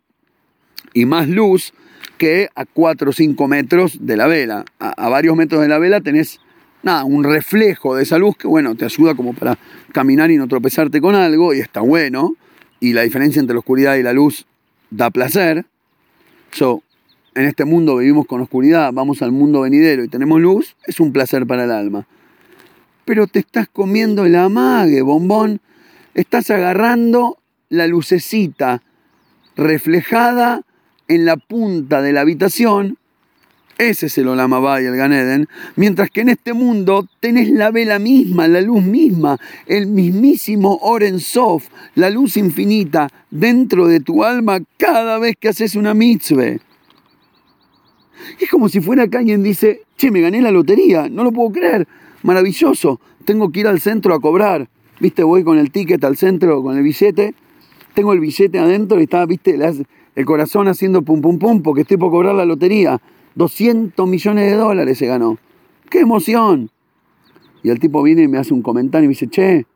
[0.92, 1.72] y más luz
[2.18, 4.64] que a 4 o 5 metros de la vela.
[4.80, 6.40] A, varios metros de la vela tenés
[6.82, 9.56] nada, un reflejo de esa luz que, bueno, te ayuda como para
[9.92, 12.34] caminar y no tropezarte con algo, y está bueno.
[12.80, 14.46] Y la diferencia entre la oscuridad y la luz
[14.90, 15.64] da placer.
[16.50, 16.82] So,
[17.34, 21.12] en este mundo vivimos con oscuridad, vamos al mundo venidero y tenemos luz, es un
[21.12, 22.06] placer para el alma.
[23.06, 25.60] Pero te estás comiendo el amague, bombón.
[26.12, 27.38] Estás agarrando
[27.68, 28.82] la lucecita
[29.56, 30.62] reflejada
[31.08, 32.98] en la punta de la habitación.
[33.78, 35.48] Ese es el Olamabá y el Ganeden.
[35.76, 41.20] Mientras que en este mundo tenés la vela misma, la luz misma, el mismísimo Oren
[41.20, 46.56] Sof, la luz infinita dentro de tu alma cada vez que haces una mitzvah.
[48.40, 51.52] Es como si fuera acá alguien dice, che, me gané la lotería, no lo puedo
[51.52, 51.86] creer,
[52.26, 54.68] maravilloso, tengo que ir al centro a cobrar.
[54.98, 57.34] Viste, voy con el ticket al centro, con el billete,
[57.94, 59.56] tengo el billete adentro y está, viste,
[60.14, 63.00] el corazón haciendo pum pum pum porque estoy por cobrar la lotería.
[63.36, 65.38] 200 millones de dólares se ganó.
[65.88, 66.70] ¡Qué emoción!
[67.62, 69.66] Y el tipo viene y me hace un comentario y me dice, che,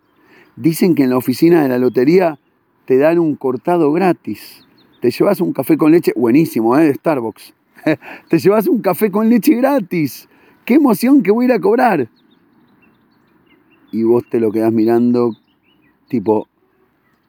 [0.56, 2.38] dicen que en la oficina de la lotería
[2.84, 4.66] te dan un cortado gratis.
[5.00, 6.86] Te llevas un café con leche, buenísimo, ¿eh?
[6.86, 7.54] De Starbucks.
[8.28, 10.28] te llevas un café con leche gratis.
[10.64, 12.08] ¡Qué emoción que voy a ir a cobrar!
[13.92, 15.36] Y vos te lo quedás mirando,
[16.08, 16.48] tipo,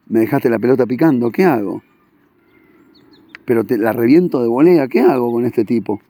[0.08, 1.82] me dejaste la pelota picando, ¿qué hago?
[3.46, 6.02] Pero te la reviento de volea, ¿qué hago con este tipo?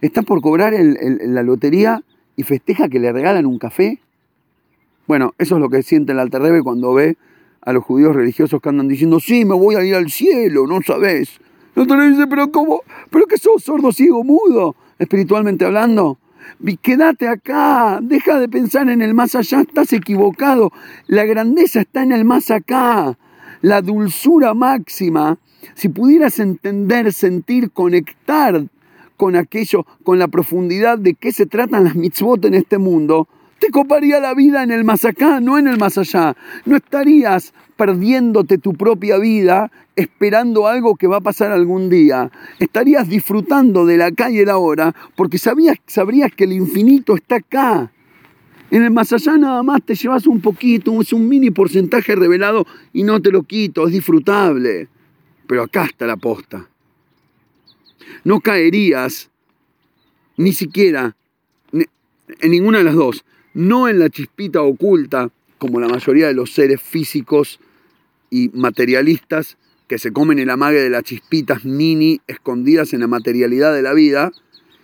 [0.00, 2.02] Está por cobrar la lotería
[2.36, 4.00] y festeja que le regalan un café.
[5.06, 7.16] Bueno, eso es lo que siente el Alterrebe cuando ve
[7.62, 10.80] a los judíos religiosos que andan diciendo, sí, me voy a ir al cielo, no
[10.82, 11.40] sabes.
[11.74, 12.82] El Alterrebe dice, pero ¿cómo?
[13.10, 14.76] ¿Pero que sos sordo, ciego, mudo?
[14.98, 16.18] Espiritualmente hablando.
[16.82, 20.72] Quédate acá, deja de pensar en el más allá, estás equivocado.
[21.06, 23.16] La grandeza está en el más acá
[23.64, 25.38] la dulzura máxima,
[25.74, 28.62] si pudieras entender, sentir, conectar
[29.16, 33.26] con aquello, con la profundidad de qué se tratan las mitzvot en este mundo,
[33.58, 36.36] te coparía la vida en el más acá, no en el más allá.
[36.64, 42.30] No estarías perdiéndote tu propia vida esperando algo que va a pasar algún día.
[42.58, 47.36] Estarías disfrutando de la acá y el ahora porque sabías, sabrías que el infinito está
[47.36, 47.90] acá.
[48.70, 52.66] En el más allá nada más te llevas un poquito, es un mini porcentaje revelado
[52.92, 54.88] y no te lo quito, es disfrutable.
[55.46, 56.68] Pero acá está la posta.
[58.24, 59.30] No caerías
[60.36, 61.14] ni siquiera
[62.40, 66.52] en ninguna de las dos, no en la chispita oculta, como la mayoría de los
[66.52, 67.60] seres físicos
[68.30, 69.56] y materialistas
[69.88, 73.92] que se comen el amague de las chispitas mini escondidas en la materialidad de la
[73.92, 74.32] vida,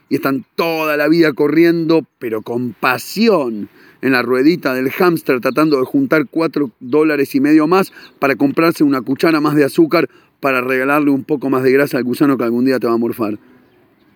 [0.09, 3.69] y están toda la vida corriendo, pero con pasión,
[4.03, 8.83] en la ruedita del hámster tratando de juntar cuatro dólares y medio más para comprarse
[8.85, 10.09] una cuchara más de azúcar
[10.41, 12.99] para regalarle un poco más de grasa al gusano que algún día te va a
[12.99, 13.39] morfar.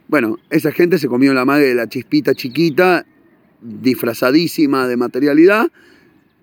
[0.08, 3.06] Bueno, esa gente se comió la madre de la chispita chiquita,
[3.64, 5.70] disfrazadísima de materialidad,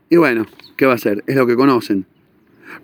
[0.10, 1.24] y bueno, ¿qué va a ser?
[1.28, 2.06] Es lo que conocen.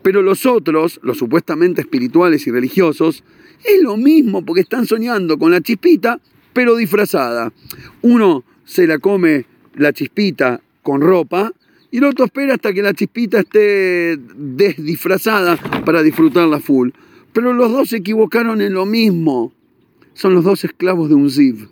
[0.02, 3.24] Pero los otros, los supuestamente espirituales y religiosos,
[3.64, 6.20] es lo mismo porque están soñando con la chispita,
[6.54, 7.52] pero disfrazada.
[8.02, 9.46] Uno se la come
[9.76, 11.52] la chispita con ropa
[11.92, 16.90] y el otro espera hasta que la chispita esté desdisfrazada para disfrutarla full.
[17.34, 19.54] Pero los dos se equivocaron en lo mismo.
[20.14, 21.70] Son los dos esclavos de un ziv,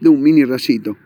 [0.00, 0.96] de un mini rayito.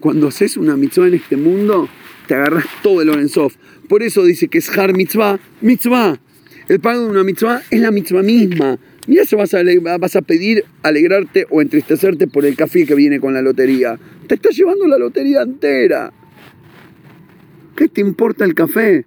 [0.00, 1.88] Cuando haces una mitzvah en este mundo,
[2.26, 3.52] te agarras todo el Orensov.
[3.88, 6.18] Por eso dice que es har mitzvah, mitzvah.
[6.68, 8.78] El pago de una mitzvah es la mitzvah misma.
[9.06, 9.62] Mira si vas a,
[9.98, 13.98] vas a pedir alegrarte o entristecerte por el café que viene con la lotería.
[14.26, 16.12] Te estás llevando la lotería entera.
[17.76, 19.04] ¿Qué te importa el café?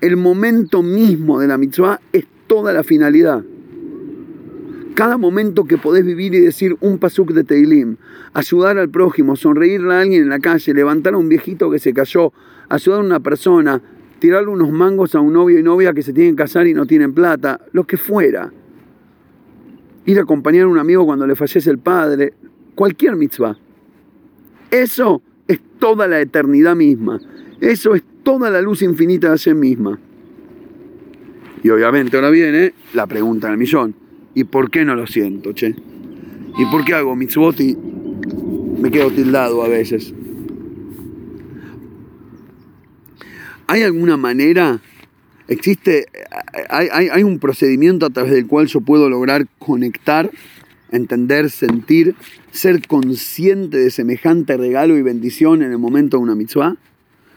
[0.00, 3.42] El momento mismo de la mitzvah es toda la finalidad.
[4.94, 7.96] Cada momento que podés vivir y decir un pasuk de Teilim,
[8.32, 11.92] ayudar al prójimo, sonreírle a alguien en la calle, levantar a un viejito que se
[11.92, 12.32] cayó,
[12.68, 13.82] ayudar a una persona,
[14.20, 16.86] tirarle unos mangos a un novio y novia que se tienen que casar y no
[16.86, 18.52] tienen plata, lo que fuera
[20.06, 22.34] ir a acompañar a un amigo cuando le fallece el padre,
[22.74, 23.56] cualquier mitzvah.
[24.70, 27.20] Eso es toda la eternidad misma.
[27.60, 29.98] Eso es toda la luz infinita de sí misma.
[31.62, 34.03] Y obviamente ahora viene la pregunta del millón.
[34.34, 35.74] ¿Y por qué no lo siento, che?
[36.58, 37.76] ¿Y por qué hago mitzvot y
[38.78, 40.12] me quedo tildado a veces?
[43.66, 44.80] ¿Hay alguna manera?
[45.48, 46.06] ¿Existe,
[46.68, 50.30] hay, un procedimiento a través del cual yo puedo lograr conectar,
[50.90, 52.14] entender, sentir,
[52.50, 56.76] ser consciente de semejante regalo y bendición en el momento de una mitzvah?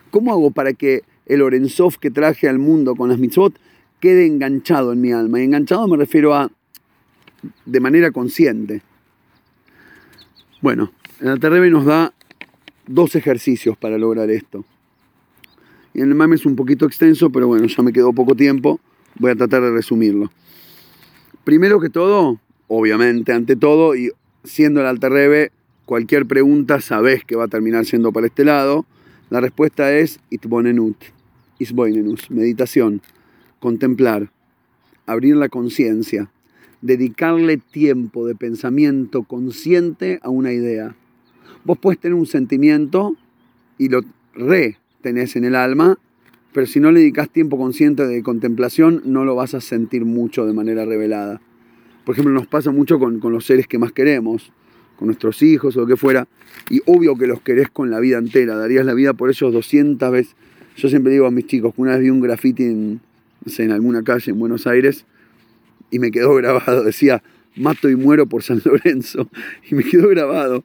[0.09, 3.57] ¿Cómo hago para que el Orenzov que traje al mundo con las mitzvot
[3.99, 5.41] quede enganchado en mi alma?
[5.41, 6.49] Y enganchado me refiero a
[7.65, 8.81] de manera consciente.
[10.61, 12.13] Bueno, el Alterrebe nos da
[12.87, 14.65] dos ejercicios para lograr esto.
[15.93, 18.79] Y el mame es un poquito extenso, pero bueno, ya me quedó poco tiempo.
[19.19, 20.31] Voy a tratar de resumirlo.
[21.43, 24.11] Primero que todo, obviamente, ante todo, y
[24.43, 25.51] siendo el Alterrebe,
[25.85, 28.85] cualquier pregunta sabes que va a terminar siendo para este lado.
[29.29, 30.97] La respuesta es Itbonenut,
[31.59, 33.01] Isboinenus, meditación,
[33.59, 34.29] contemplar,
[35.05, 36.29] abrir la conciencia,
[36.81, 40.95] dedicarle tiempo de pensamiento consciente a una idea.
[41.63, 43.15] Vos puedes tener un sentimiento
[43.77, 44.01] y lo
[44.33, 45.97] re tenés en el alma,
[46.53, 50.45] pero si no le dedicas tiempo consciente de contemplación, no lo vas a sentir mucho
[50.45, 51.41] de manera revelada.
[52.05, 54.51] Por ejemplo, nos pasa mucho con, con los seres que más queremos,
[54.97, 56.27] con nuestros hijos o lo que fuera,
[56.69, 60.11] y obvio que los querés con la vida entera, darías la vida por ellos 200
[60.11, 60.35] veces.
[60.75, 63.01] Yo siempre digo a mis chicos que una vez vi un graffiti en,
[63.57, 65.05] en alguna calle en Buenos Aires,
[65.91, 67.23] y me quedó grabado, decía,
[67.55, 69.29] mato y muero por San Lorenzo,
[69.69, 70.63] y me quedó grabado.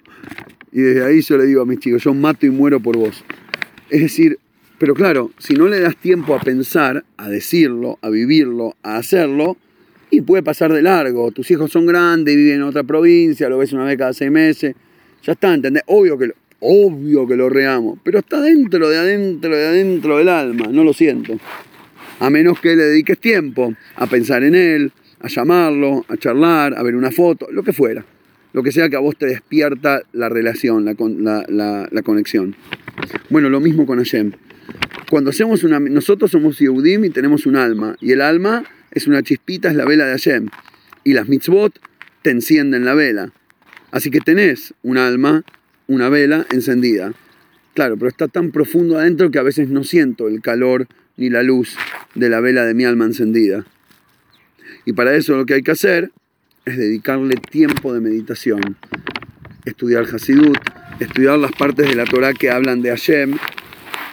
[0.73, 3.25] Y desde ahí yo le digo a mis chicos, yo mato y muero por vos.
[3.91, 4.39] Es decir,
[4.79, 9.57] pero claro, si no le das tiempo a pensar, a decirlo, a vivirlo, a hacerlo,
[10.11, 11.31] y puede pasar de largo.
[11.31, 14.75] Tus hijos son grandes, viven en otra provincia, lo ves una vez cada seis meses.
[15.23, 15.83] Ya está, ¿entendés?
[15.87, 20.29] Obvio que lo, obvio que lo reamo, pero está dentro de adentro de adentro del
[20.29, 21.39] alma, no lo siento.
[22.21, 24.93] A menos que le dediques tiempo a pensar en él,
[25.23, 28.05] a llamarlo, a charlar, a ver una foto, lo que fuera.
[28.53, 32.55] Lo que sea que a vos te despierta la relación, la, conexión.
[33.31, 34.33] Bueno, lo mismo con Hashem.
[35.09, 35.81] Cuando hacemos una...
[35.81, 37.97] Nosotros somos Yehudim y tenemos un alma.
[38.01, 40.49] Y el alma es una chispita, es la vela de Hashem.
[41.05, 41.79] Y las mitzvot
[42.21, 43.33] te encienden la vela.
[43.91, 45.45] Así que tenés un alma,
[45.87, 47.15] una vela encendida.
[47.75, 51.43] Claro, pero está tan profundo adentro que a veces no siento el calor ni la
[51.43, 51.77] luz
[52.15, 53.65] de la vela de mi alma encendida.
[54.85, 56.11] Y para eso lo que hay que hacer
[56.65, 58.77] es dedicarle tiempo de meditación,
[59.65, 60.59] estudiar Hasidut,
[61.01, 63.37] estudiar las partes de la Torah que hablan de Hashem,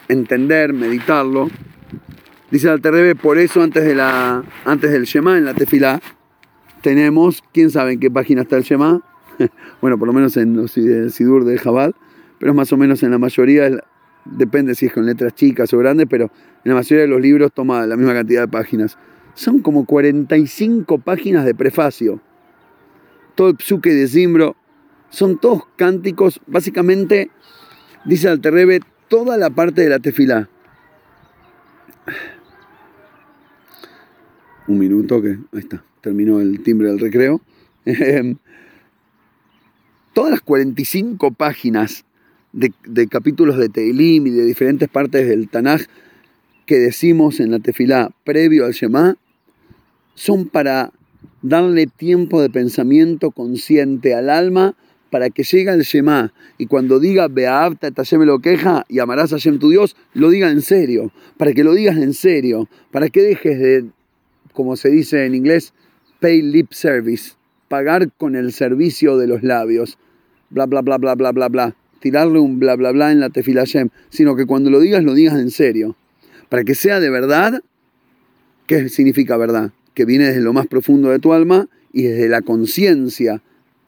[0.07, 1.49] entender, meditarlo.
[2.51, 6.01] Dice el Alterrebe, por eso antes, de la, antes del Shema, en la Tefilá,
[6.81, 9.01] tenemos, quién sabe en qué página está el Shema,
[9.81, 10.69] bueno, por lo menos en el
[11.11, 11.95] Sidur de Jabal,
[12.39, 13.69] pero más o menos en la mayoría,
[14.25, 16.31] depende si es con letras chicas o grandes, pero
[16.63, 18.97] en la mayoría de los libros toma la misma cantidad de páginas
[19.39, 22.19] son como 45 páginas de prefacio.
[23.35, 24.57] Todo el psuque de Zimbro,
[25.09, 27.31] son todos cánticos, básicamente,
[28.03, 30.49] dice Alterrebe, toda la parte de la tefilá.
[34.67, 37.39] Un minuto que, ahí está, terminó el timbre del recreo.
[40.13, 42.03] Todas las 45 páginas
[42.51, 45.83] de, de, capítulos de Teilim y de diferentes partes del Tanaj
[46.65, 49.15] que decimos en la tefilá previo al Shema
[50.15, 50.91] son para
[51.41, 54.75] darle tiempo de pensamiento consciente al alma
[55.09, 56.33] para que llegue al Shema.
[56.57, 60.49] Y cuando diga Beavta me lo queja y amarás a Hashem tu Dios, lo diga
[60.49, 63.85] en serio, para que lo digas en serio, para que dejes de,
[64.53, 65.73] como se dice en inglés,
[66.19, 67.33] pay lip service,
[67.67, 69.97] pagar con el servicio de los labios,
[70.49, 73.61] bla bla bla bla bla bla bla, tirarle un bla bla bla en la tefila
[73.61, 75.95] Hashem, sino que cuando lo digas lo digas en serio,
[76.49, 77.61] para que sea de verdad,
[78.67, 79.71] ¿qué significa verdad?
[79.93, 83.41] Que viene desde lo más profundo de tu alma y desde la conciencia,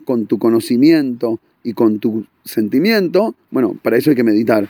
[0.05, 4.67] con tu conocimiento y con tu sentimiento, bueno, para eso hay que meditar.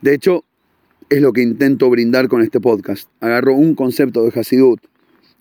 [0.00, 0.44] De hecho,
[1.10, 3.08] es lo que intento brindar con este podcast.
[3.20, 4.80] Agarro un concepto de Hasidut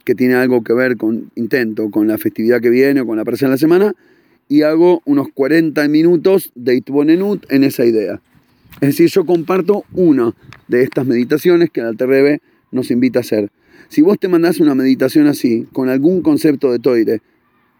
[0.03, 3.25] que tiene algo que ver con, intento, con la festividad que viene o con la
[3.25, 3.93] presea de la semana,
[4.47, 8.21] y hago unos 40 minutos de Itbonenut en esa idea.
[8.79, 10.33] Es decir, yo comparto una
[10.69, 12.41] de estas meditaciones que el Alterrebe
[12.71, 13.51] nos invita a hacer.
[13.89, 17.21] Si vos te mandás una meditación así, con algún concepto de toire,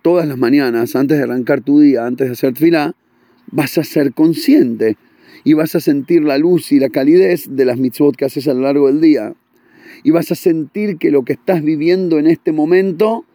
[0.02, 2.96] todas las mañanas, antes de arrancar tu día, antes de hacer fila,
[3.52, 4.96] vas a ser consciente
[5.44, 8.54] y vas a sentir la luz y la calidez de las mitzvot que haces a
[8.54, 9.34] lo largo del día.
[10.04, 13.26] Y vas a sentir que lo que estás viviendo en este momento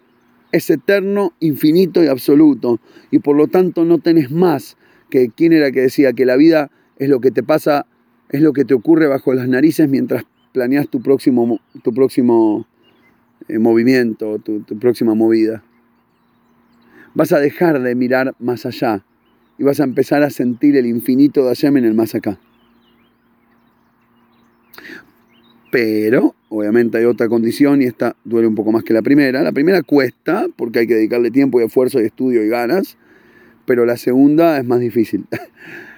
[0.50, 2.80] es eterno, infinito y absoluto.
[3.10, 4.78] Y por lo tanto no tenés más
[5.10, 6.14] que, ¿quién era que decía?
[6.14, 7.86] Que la vida es lo que te pasa,
[8.30, 12.66] es lo que te ocurre bajo las narices mientras planeas tu próximo, tu próximo
[13.48, 15.62] eh, movimiento, tu, tu próxima movida.
[17.14, 19.04] Vas a dejar de mirar más allá
[19.58, 22.38] y vas a empezar a sentir el infinito de allá en el más acá.
[25.72, 29.42] Pero, obviamente hay otra condición y esta duele un poco más que la primera.
[29.42, 32.98] La primera cuesta porque hay que dedicarle tiempo y esfuerzo y estudio y ganas,
[33.64, 35.24] pero la segunda es más difícil.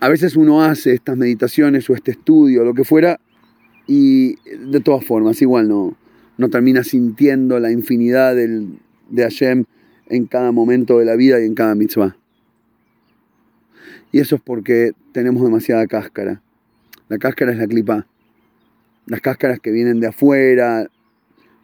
[0.00, 3.18] A veces uno hace estas meditaciones o este estudio, lo que fuera,
[3.86, 4.36] y
[4.66, 5.96] de todas formas, igual no,
[6.36, 8.78] no termina sintiendo la infinidad del,
[9.08, 9.64] de Hashem
[10.08, 12.16] en cada momento de la vida y en cada mitzvah.
[14.12, 16.42] Y eso es porque tenemos demasiada cáscara.
[17.08, 18.06] La cáscara es la clipa.
[19.06, 20.88] Las cáscaras que vienen de afuera,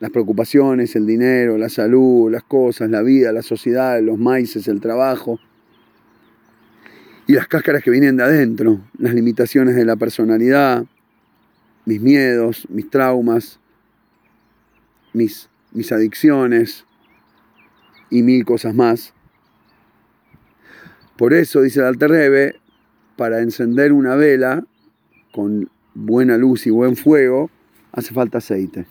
[0.01, 4.80] las preocupaciones, el dinero, la salud, las cosas, la vida, la sociedad, los maíces, el
[4.80, 5.39] trabajo.
[7.33, 10.85] Y las cáscaras que vienen de adentro, las limitaciones de la personalidad,
[11.87, 13.59] mis miedos, mis traumas,
[15.14, 16.85] mis, mis adicciones
[18.11, 19.14] y mil cosas más.
[21.16, 22.61] Por eso, dice el Alter
[23.16, 24.66] para encender una vela
[25.33, 27.51] con buena luz y buen fuego,
[27.93, 28.85] hace falta aceite.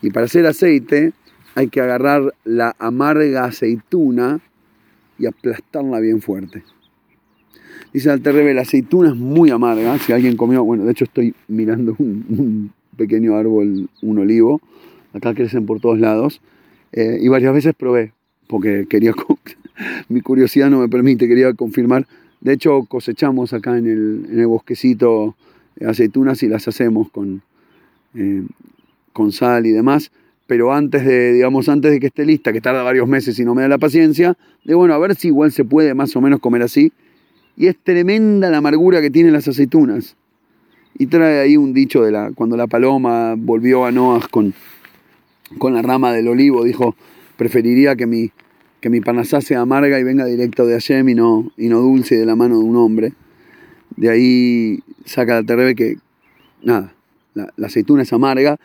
[0.00, 1.12] Y para hacer aceite
[1.56, 4.38] hay que agarrar la amarga aceituna
[5.18, 6.62] y aplastarla bien fuerte.
[7.92, 9.98] Dice el Alter la aceituna es muy amarga.
[9.98, 14.60] Si alguien comió, bueno, de hecho estoy mirando un, pequeño árbol, un olivo.
[15.12, 16.40] Acá crecen por todos lados.
[16.92, 18.12] Eh, y varias veces probé,
[18.46, 19.12] porque quería,
[20.08, 22.06] mi curiosidad no me permite, quería confirmar.
[22.40, 25.34] De hecho, cosechamos acá en el, bosquecito
[25.84, 27.42] aceitunas y las hacemos con,
[28.14, 28.42] eh,
[29.12, 30.12] con sal y demás.
[30.46, 33.54] Pero antes de, digamos, antes de que esté lista, que tarda varios meses y no
[33.54, 36.40] me da la paciencia, de bueno, a ver si igual se puede más o menos
[36.40, 36.92] comer así.
[37.56, 40.16] Y es tremenda la amargura que tienen las aceitunas.
[40.98, 44.54] Y trae ahí un dicho de la, cuando la paloma volvió a Noah con,
[45.58, 46.94] con la rama del olivo, dijo,
[47.36, 48.30] preferiría que mi,
[48.80, 52.16] que mi panasá sea amarga y venga directo de Hashem y no, y no dulce
[52.16, 53.12] de la mano de un hombre.
[53.96, 55.96] De ahí saca la terrebe que,
[56.62, 56.94] nada,
[57.34, 58.58] la, aceituna es amarga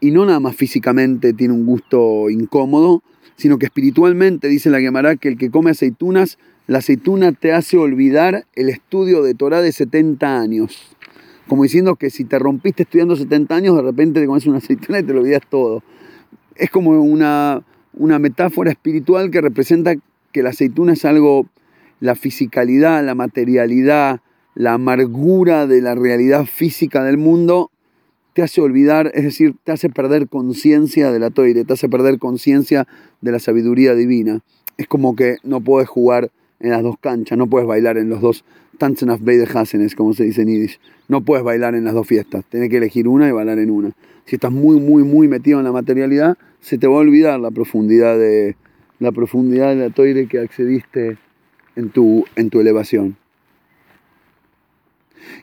[0.00, 3.02] y no nada más físicamente tiene un gusto incómodo,
[3.36, 7.76] sino que espiritualmente dice la Gemara que el que come aceitunas, la aceituna te hace
[7.76, 10.96] olvidar el estudio de Torah de 70 años.
[11.46, 15.00] Como diciendo que si te rompiste estudiando 70 años, de repente te comes una aceituna
[15.00, 15.82] y te lo olvidas todo.
[16.56, 17.62] Es como una,
[17.92, 19.94] una metáfora espiritual que representa
[20.32, 21.46] que la aceituna es algo,
[22.00, 24.20] la fisicalidad, la materialidad,
[24.54, 27.70] la amargura de la realidad física del mundo
[28.32, 32.18] te hace olvidar, es decir, te hace perder conciencia de la toire, te hace perder
[32.18, 32.86] conciencia
[33.20, 34.40] de la sabiduría divina.
[34.76, 36.32] Es como que no puedes jugar
[36.64, 38.44] en las dos canchas, no puedes bailar en los dos
[38.78, 39.46] Tanzen of Beide
[39.96, 40.80] como se dice en Yiddish.
[41.08, 43.90] No puedes bailar en las dos fiestas, tienes que elegir una y bailar en una.
[44.24, 47.50] Si estás muy, muy, muy metido en la materialidad, se te va a olvidar la
[47.50, 48.56] profundidad de
[48.98, 51.18] la profundidad de la toire que accediste
[51.76, 53.16] en tu, en tu elevación.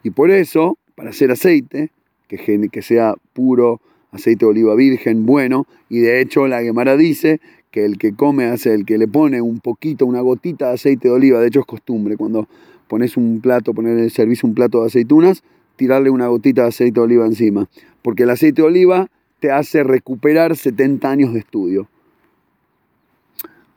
[0.03, 1.91] Y por eso, para hacer aceite,
[2.27, 7.39] que, que sea puro, aceite de oliva virgen, bueno, y de hecho la Gemara dice
[7.71, 11.07] que el que come, hace el que le pone un poquito, una gotita de aceite
[11.07, 12.47] de oliva, de hecho es costumbre, cuando
[12.87, 15.43] pones un plato, poner en el servicio un plato de aceitunas,
[15.77, 17.69] tirarle una gotita de aceite de oliva encima,
[18.01, 19.07] porque el aceite de oliva
[19.39, 21.87] te hace recuperar 70 años de estudio.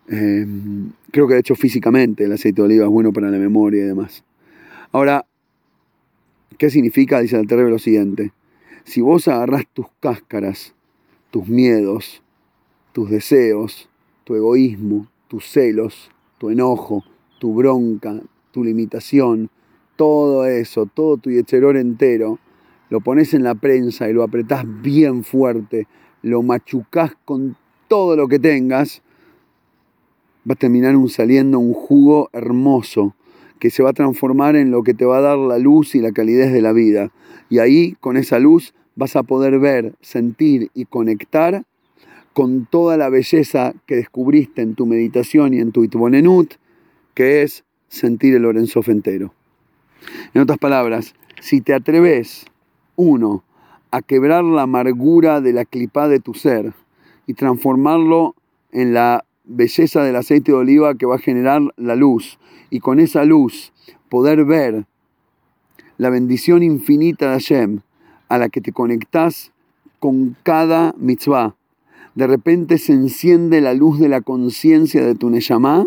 [0.09, 3.83] Em, creo que de hecho físicamente el aceite de oliva es bueno para la memoria
[3.83, 4.25] y demás.
[4.93, 5.25] Ahora,
[6.59, 7.21] ¿Qué significa?
[7.21, 8.33] Dice el terreno lo siguiente.
[8.85, 10.75] Si vos agarrás tus cáscaras,
[11.31, 12.23] tus miedos,
[12.95, 13.91] tus deseos,
[14.23, 17.03] tu egoísmo, tus celos, tu enojo,
[17.41, 18.21] tu bronca,
[18.53, 19.51] tu limitación,
[19.97, 22.39] todo eso, todo tu yecheror entero,
[22.91, 25.89] lo pones en la prensa y lo apretás bien fuerte,
[26.23, 27.57] lo machucás con
[27.89, 29.03] todo lo que tengas,
[30.49, 33.17] va a terminar un, saliendo un jugo hermoso
[33.59, 36.01] que se va a transformar en lo que te va a dar la luz y
[36.01, 37.11] la calidez de la vida.
[37.51, 41.65] Y ahí, con esa luz, vas a poder ver, sentir y conectar
[42.35, 46.55] con toda la belleza que descubriste en tu meditación y en tu itbonenut,
[47.15, 49.33] que es sentir el Lorenzo entero.
[50.35, 52.47] En otras palabras, si te atreves,
[52.97, 53.45] uno,
[53.91, 56.75] a quebrar la amargura de la clipa de tu ser
[57.27, 58.35] y transformarlo
[58.73, 62.39] en la belleza del aceite de oliva que va a generar la luz
[62.71, 63.73] y con esa luz
[64.09, 64.87] poder ver
[65.97, 67.81] la bendición infinita de Hashem
[68.29, 69.53] a la que te conectas
[70.01, 71.55] con cada mitzvah.
[72.15, 75.87] De repente se enciende la luz de la conciencia de tu Neshama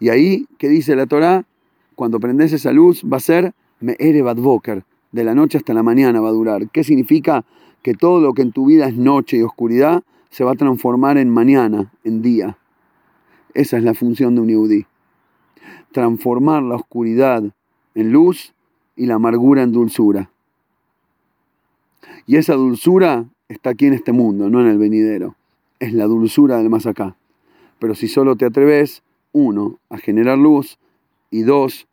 [0.00, 1.46] y ahí, ¿qué dice la Torah?
[1.94, 6.20] Cuando prendes esa luz va a ser Me'ere Badvoker, de la noche hasta la mañana
[6.20, 6.68] va a durar.
[6.70, 7.44] ¿Qué significa?
[7.82, 11.16] Que todo lo que en tu vida es noche y oscuridad se va a transformar
[11.18, 12.58] en mañana, en día.
[13.54, 14.86] Esa es la función de un Yehudi.
[15.92, 17.44] Transformar la oscuridad
[17.94, 18.52] en luz
[18.96, 20.30] y la amargura en dulzura.
[22.26, 25.36] Y esa dulzura está aquí en este mundo, no en el venidero.
[25.80, 27.16] Es la dulzura del más acá.
[27.78, 30.78] Pero si solo te atreves, uno, a generar luz
[31.30, 31.86] y dos,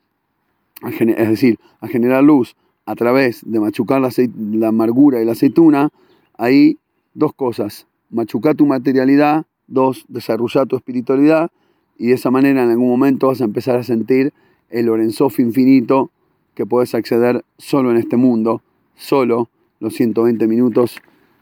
[0.84, 5.90] es decir, a generar luz a través de machucar la, amargura y la aceituna,
[6.38, 6.78] ahí
[7.14, 7.88] dos cosas.
[8.10, 11.52] Machucar tu materialidad, dos, desarrollar tu espiritualidad
[11.98, 14.34] y de esa manera en algún momento vas a empezar a sentir
[14.70, 16.12] el Lorenzof infinito
[16.56, 18.62] que puedes acceder solo en este mundo,
[18.96, 19.50] solo
[19.80, 21.02] los 120 minutos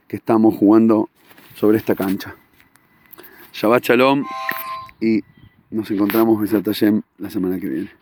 [0.09, 1.07] que estamos jugando
[1.55, 2.35] sobre esta cancha.
[3.53, 4.25] Shabbat Shalom
[4.99, 5.21] y
[5.69, 6.41] nos encontramos
[6.81, 7.98] en la semana que viene.